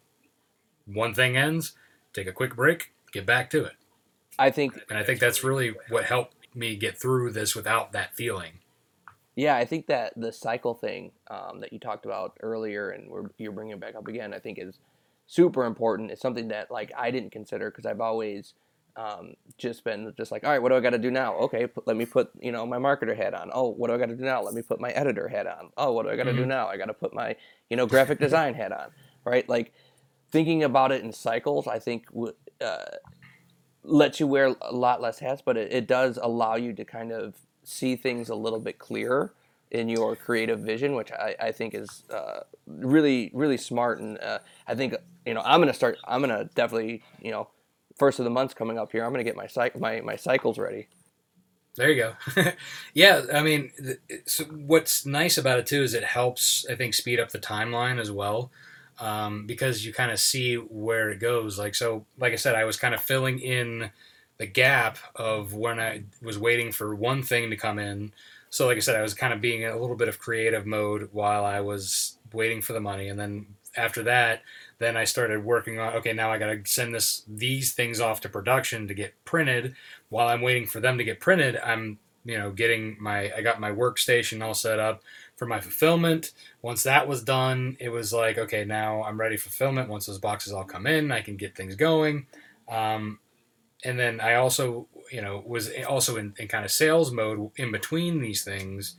[0.86, 1.72] one thing ends,
[2.12, 3.74] take a quick break, get back to it,
[4.38, 8.16] I think and I think that's really what helped me get through this without that
[8.16, 8.59] feeling.
[9.40, 13.22] Yeah, I think that the cycle thing um, that you talked about earlier and we're,
[13.38, 14.78] you're bringing it back up again, I think is
[15.26, 16.10] super important.
[16.10, 18.52] It's something that like I didn't consider because I've always
[18.96, 21.36] um, just been just like, all right, what do I got to do now?
[21.36, 23.50] Okay, put, let me put you know my marketer hat on.
[23.54, 24.42] Oh, what do I got to do now?
[24.42, 25.70] Let me put my editor hat on.
[25.78, 26.48] Oh, what do I got to do Mhm.
[26.48, 26.68] now?
[26.68, 27.34] I got to put my
[27.70, 28.90] you know graphic design hat on.
[29.24, 29.72] Right, like
[30.30, 32.84] thinking about it in cycles, I think w- uh,
[33.84, 37.10] lets you wear a lot less hats, but it, it does allow you to kind
[37.10, 37.36] of
[37.70, 39.32] see things a little bit clearer
[39.70, 44.00] in your creative vision, which I, I think is uh, really really smart.
[44.00, 44.94] And uh, I think
[45.24, 45.98] you know I'm gonna start.
[46.06, 47.48] I'm gonna definitely you know
[47.96, 49.04] first of the month's coming up here.
[49.04, 49.48] I'm gonna get my
[49.78, 50.88] my my cycles ready.
[51.76, 52.52] There you go.
[52.94, 53.70] yeah, I mean,
[54.26, 58.00] so what's nice about it too is it helps, I think, speed up the timeline
[58.00, 58.50] as well,
[58.98, 61.58] um, because you kind of see where it goes.
[61.60, 63.90] Like so, like I said, I was kind of filling in
[64.40, 68.12] the gap of when I was waiting for one thing to come in.
[68.48, 70.66] So, like I said, I was kind of being in a little bit of creative
[70.66, 74.42] mode while I was waiting for the money, and then after that,
[74.78, 75.92] then I started working on.
[75.94, 79.76] Okay, now I got to send this these things off to production to get printed
[80.10, 83.60] while I'm waiting for them to get printed, I'm you know getting my I got
[83.60, 85.02] my workstation all set up
[85.36, 86.32] for my fulfillment.
[86.60, 89.88] Once that was done, it was like okay, now I'm ready for fulfillment.
[89.88, 92.26] Once those boxes all come in, I can get things going.
[92.68, 93.18] Um,
[93.84, 97.72] and then I also, you know, was also in, in kind of sales mode in
[97.72, 98.96] between these things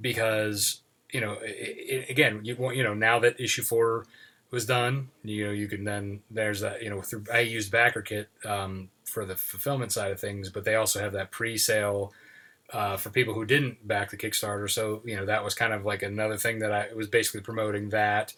[0.00, 0.80] because,
[1.12, 4.06] you know, it, it, again, you want, you know, now that issue four
[4.50, 8.26] was done, you know, you can then, there's that, you know, through, I used BackerKit
[8.44, 12.12] um, for the fulfillment side of things, but they also have that pre sale.
[12.72, 15.84] Uh, for people who didn't back the Kickstarter, so you know that was kind of
[15.84, 18.32] like another thing that I was basically promoting that,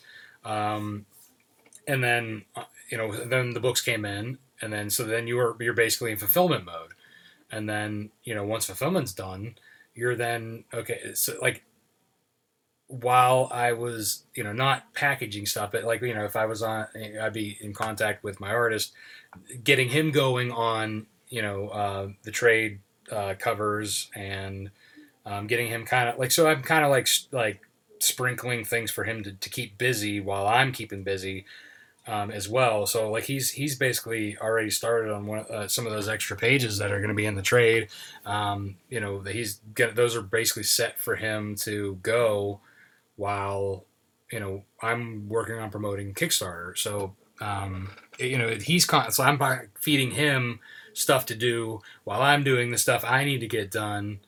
[0.45, 1.07] um,
[1.87, 5.39] and then uh, you know then the books came in, and then so then you
[5.39, 6.93] are you're basically in fulfillment mode.
[7.51, 9.57] And then you know once fulfillment's done
[9.95, 11.65] you're then okay so like
[12.89, 16.63] while i was you know not packaging stuff but like you know if i was
[16.63, 16.87] on
[17.23, 18.93] i'd be in contact with my artist
[19.63, 22.81] getting him going on you know uh, the trade
[23.11, 24.71] uh, covers and
[25.27, 27.61] um, getting him kind of like so i'm kind of like like
[28.01, 31.45] sprinkling things for him to, to keep busy while i'm keeping busy
[32.07, 32.87] um, as well.
[32.87, 36.79] So like he's he's basically already started on one uh, some of those extra pages
[36.79, 37.89] that are going to be in the trade.
[38.27, 42.61] Um, you know, he's gonna, those are basically set for him to go
[43.17, 43.85] while
[44.31, 46.77] you know I'm working on promoting Kickstarter.
[46.77, 49.41] So um, you know he's con- so I'm
[49.81, 50.61] feeding him
[50.93, 54.21] stuff to do while I'm doing the stuff I need to get done.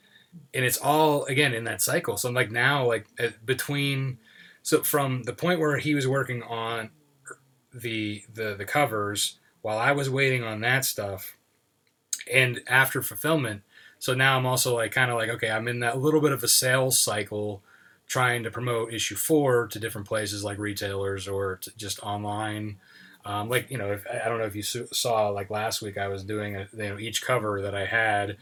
[0.52, 2.16] And it's all again in that cycle.
[2.16, 3.06] So I'm like now, like
[3.44, 4.18] between,
[4.62, 6.90] so from the point where he was working on
[7.80, 11.36] the the the covers while I was waiting on that stuff,
[12.32, 13.62] and after fulfillment.
[13.98, 16.42] So now I'm also like kind of like okay, I'm in that little bit of
[16.42, 17.62] a sales cycle,
[18.06, 22.78] trying to promote issue four to different places like retailers or just online.
[23.24, 26.08] Um, like you know, if, I don't know if you saw like last week, I
[26.08, 28.36] was doing a, you know each cover that I had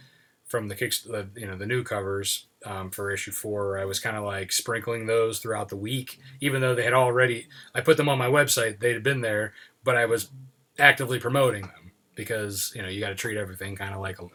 [0.45, 3.79] from the kicks, the, you know the new covers um, for issue four.
[3.79, 7.49] I was kind of like sprinkling those throughout the week, even though they had already.
[7.75, 10.31] I put them on my website; they had been there, but I was
[10.79, 14.27] actively promoting them because you know you got to treat everything kind of like a,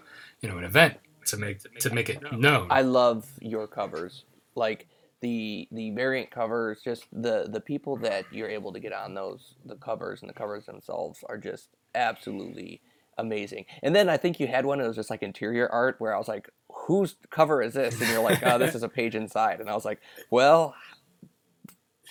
[0.41, 2.67] you know, an event to make to make it known.
[2.69, 4.23] I love your covers,
[4.55, 4.87] like
[5.21, 6.81] the the variant covers.
[6.83, 10.33] Just the the people that you're able to get on those the covers and the
[10.33, 12.81] covers themselves are just absolutely
[13.17, 13.65] amazing.
[13.83, 16.17] And then I think you had one that was just like interior art where I
[16.17, 17.99] was like, whose cover is this?
[17.99, 19.59] And you're like, oh, this is a page inside.
[19.59, 19.99] And I was like,
[20.29, 20.75] well,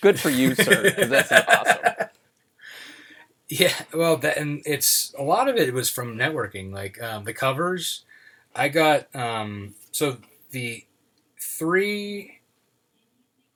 [0.01, 2.07] good for you, sir, because that's awesome.
[3.51, 6.71] Yeah, well, that and it's a lot of it was from networking.
[6.71, 8.05] Like um, the covers,
[8.55, 10.17] I got um, so
[10.51, 10.85] the
[11.39, 12.41] three,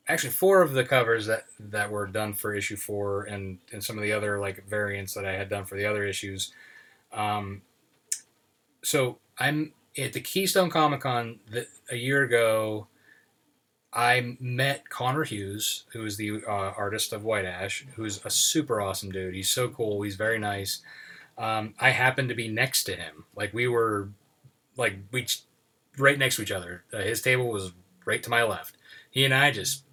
[0.08, 3.96] actually four of the covers that that were done for issue four, and and some
[3.96, 6.52] of the other like variants that I had done for the other issues.
[7.12, 7.62] Um,
[8.84, 11.40] so I'm at the Keystone Comic Con
[11.90, 12.88] a year ago,
[13.92, 18.82] I met Connor Hughes, who is the uh, artist of White Ash, who's a super
[18.82, 19.36] awesome dude.
[19.36, 20.02] He's so cool.
[20.02, 20.82] He's very nice.
[21.38, 23.26] Um, I happened to be next to him.
[23.36, 24.10] Like we were,
[24.78, 25.28] like we,
[25.98, 26.84] right next to each other.
[26.92, 27.72] Uh, his table was
[28.06, 28.76] right to my left.
[29.12, 29.84] He and I just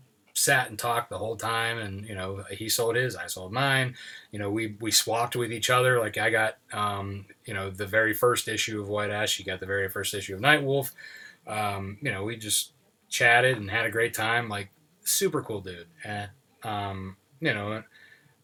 [0.40, 3.94] sat and talked the whole time and you know he sold his i sold mine.
[4.32, 6.00] You know we we swapped with each other.
[6.00, 9.60] Like i got um, you know the very first issue of white ash he got
[9.60, 10.92] the very first issue of nightwolf
[11.46, 12.72] um, you know we just
[13.08, 14.70] chatted and had a great time like
[15.04, 15.86] super cool dude.
[16.04, 16.30] And
[16.62, 17.82] um, you know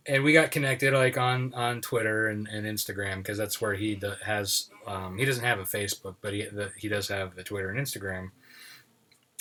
[0.06, 4.00] and we got connected like on on twitter and, and instagram because that's where he
[4.24, 7.70] has um, he doesn't have a facebook but he the, he does have the twitter
[7.70, 8.30] and instagram.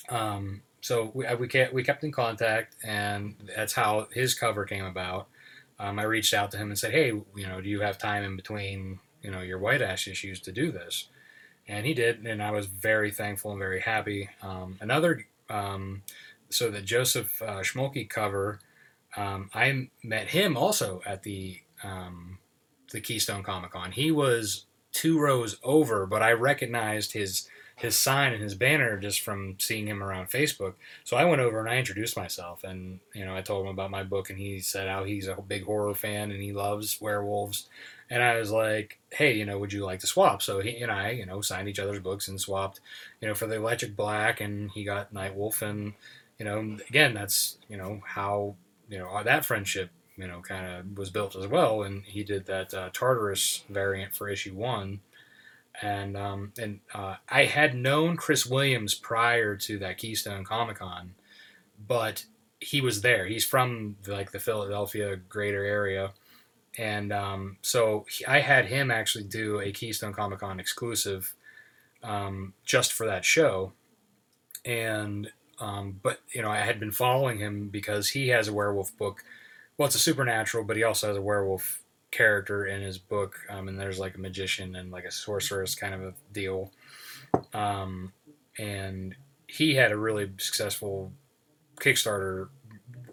[0.10, 4.86] Um, so we, we, kept, we kept in contact, and that's how his cover came
[4.86, 5.28] about.
[5.80, 8.24] Um, I reached out to him and said, "Hey, you know, do you have time
[8.24, 11.08] in between, you know, your white ash issues to do this?"
[11.68, 14.30] And he did, and I was very thankful and very happy.
[14.44, 16.04] Um, another, um,
[16.52, 18.60] so the Joseph uh, Schmolke cover,
[19.18, 22.38] um, I met him also at the um,
[22.92, 23.92] the Keystone Comic Con.
[23.92, 29.20] He was two rows over, but I recognized his his sign and his banner just
[29.20, 30.76] from seeing him around Facebook.
[31.04, 33.92] So I went over and I introduced myself and you know I told him about
[33.92, 37.68] my book and he said how he's a big horror fan and he loves werewolves.
[38.10, 40.42] And I was like, hey, you know, would you like to swap?
[40.42, 42.80] So he and I, you know, signed each other's books and swapped,
[43.20, 45.94] you know, for the Electric Black and he got Nightwolf and
[46.40, 48.56] you know, again, that's you know how
[48.90, 51.84] you know that friendship you know kind of was built as well.
[51.84, 55.02] And he did that uh, Tartarus variant for issue one
[55.82, 61.16] and um, and uh, I had known Chris Williams prior to that Keystone Comic Con,
[61.88, 62.26] but
[62.60, 63.26] he was there.
[63.26, 66.14] He's from like the Philadelphia greater area,
[66.78, 71.34] and um, so he, I had him actually do a Keystone Comic Con exclusive
[72.04, 73.74] um, just for that show,
[74.64, 78.98] and um, but you know I had been following him because he has a werewolf
[78.98, 79.24] book.
[79.78, 81.82] Well, it's a supernatural, but he also has a werewolf
[82.16, 85.94] character in his book, um, and there's like a magician and like a sorceress kind
[85.94, 86.72] of a deal.
[87.54, 88.14] Um,
[88.58, 89.16] and
[89.48, 91.12] he had a really successful
[91.78, 92.48] Kickstarter,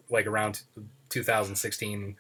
[0.09, 0.63] like around
[1.09, 2.17] 2016,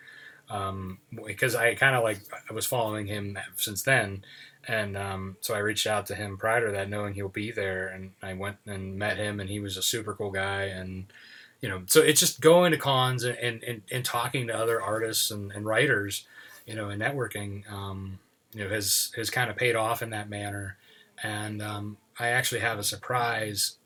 [0.50, 2.18] um, because I kind of like
[2.50, 4.24] I was following him since then,
[4.66, 7.88] and um, so I reached out to him prior to that, knowing he'll be there,
[7.88, 11.12] and I went and met him, and he was a super cool guy, and
[11.60, 14.82] you know, so it's just going to cons and and, and, and talking to other
[14.82, 16.26] artists and, and writers,
[16.66, 18.18] you know, and networking, um,
[18.52, 20.76] you know, has has kind of paid off in that manner,
[21.22, 23.76] and um, I actually have a surprise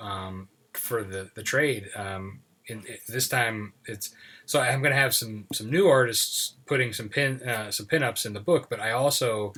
[0.00, 1.88] um, for the the trade.
[1.96, 4.12] Um, in, this time it's
[4.44, 8.26] so I'm going to have some some new artists putting some pin uh, some pinups
[8.26, 9.52] in the book, but I also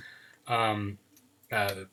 [0.46, 0.98] um,
[1.50, 1.84] uh,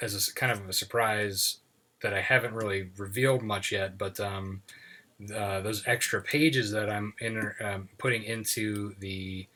[0.00, 1.58] as a kind of a surprise
[2.02, 4.62] that I haven't really revealed much yet, but um,
[5.34, 9.46] uh, those extra pages that I'm in, um, putting into the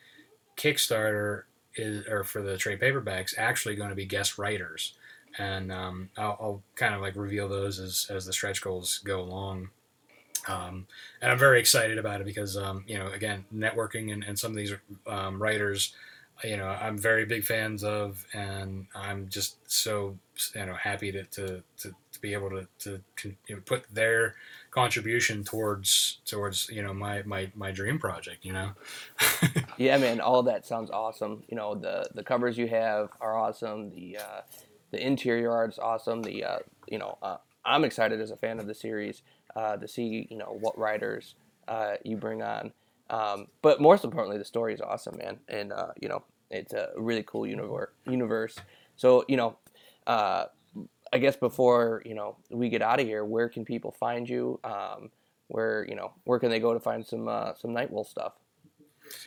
[0.57, 1.43] Kickstarter
[1.77, 4.95] is or for the trade paperbacks actually going to be guest writers,
[5.39, 9.21] and um, I'll, I'll, kind of like reveal those as as the stretch goals go
[9.21, 9.71] along.
[10.47, 10.87] Um,
[11.23, 14.53] and I'm very excited about it because um, you know again networking and, and some
[14.53, 14.75] of these
[15.07, 15.95] um, writers
[16.43, 20.19] you know I'm very big fans of and I'm just so
[20.55, 24.35] you know happy to to, to, to be able to, to, you know, put their
[24.75, 28.71] contribution towards towards you know my my, my dream project you know
[29.79, 33.91] yeah man all that sounds awesome you know the the covers you have are awesome
[33.91, 34.41] the uh,
[34.91, 38.59] the interior art is awesome the uh, you know uh, I'm excited as a fan
[38.59, 39.23] of the series
[39.57, 41.35] uh, to see you know what writers
[41.69, 42.73] uh, you bring on.
[43.11, 46.91] Um, but most importantly, the story is awesome, man, and uh, you know it's a
[46.97, 47.91] really cool universe.
[48.07, 48.57] Universe.
[48.97, 49.57] So you know,
[50.07, 50.47] uh,
[51.15, 54.59] I guess before you know we get out of here, where can people find you?
[54.65, 55.11] Um,
[55.49, 58.33] where you know where can they go to find some uh, some Nightwolf stuff?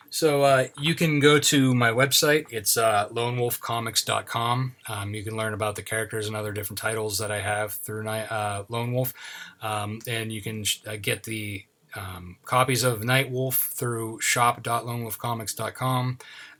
[0.09, 2.47] So uh, you can go to my website.
[2.51, 4.75] It's uh, lonewolfcomics.com.
[4.89, 8.07] Um, you can learn about the characters and other different titles that I have through
[8.07, 9.13] uh, Lone Wolf.
[9.61, 11.63] Um, and you can uh, get the
[11.95, 16.17] um, copies of Nightwolf through shop.lonewolfcomics.com.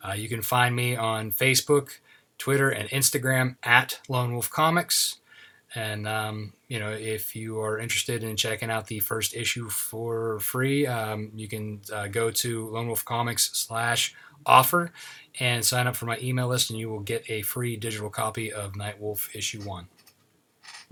[0.07, 1.97] Uh, you can find me on Facebook,
[2.37, 5.19] Twitter, and Instagram at Lone Wolf Comics.
[5.75, 10.39] And um, you know, if you are interested in checking out the first issue for
[10.39, 14.15] free, um, you can uh, go to Lone Wolf Comics slash
[14.45, 14.91] offer
[15.39, 18.51] and sign up for my email list, and you will get a free digital copy
[18.51, 19.87] of Nightwolf issue one.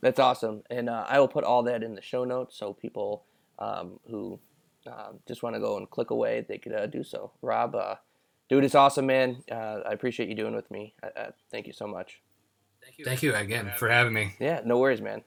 [0.01, 3.23] That's awesome, and uh, I will put all that in the show notes so people
[3.59, 4.39] um, who
[4.85, 7.31] uh, just want to go and click away, they could uh, do so.
[7.41, 7.95] Rob, uh,
[8.49, 9.43] dude, it's awesome, man.
[9.51, 10.93] Uh, I appreciate you doing with me.
[11.51, 12.21] thank you so much.
[12.83, 13.05] Thank you.
[13.05, 14.35] Thank you again for having me.
[14.39, 15.23] Yeah, no worries, man.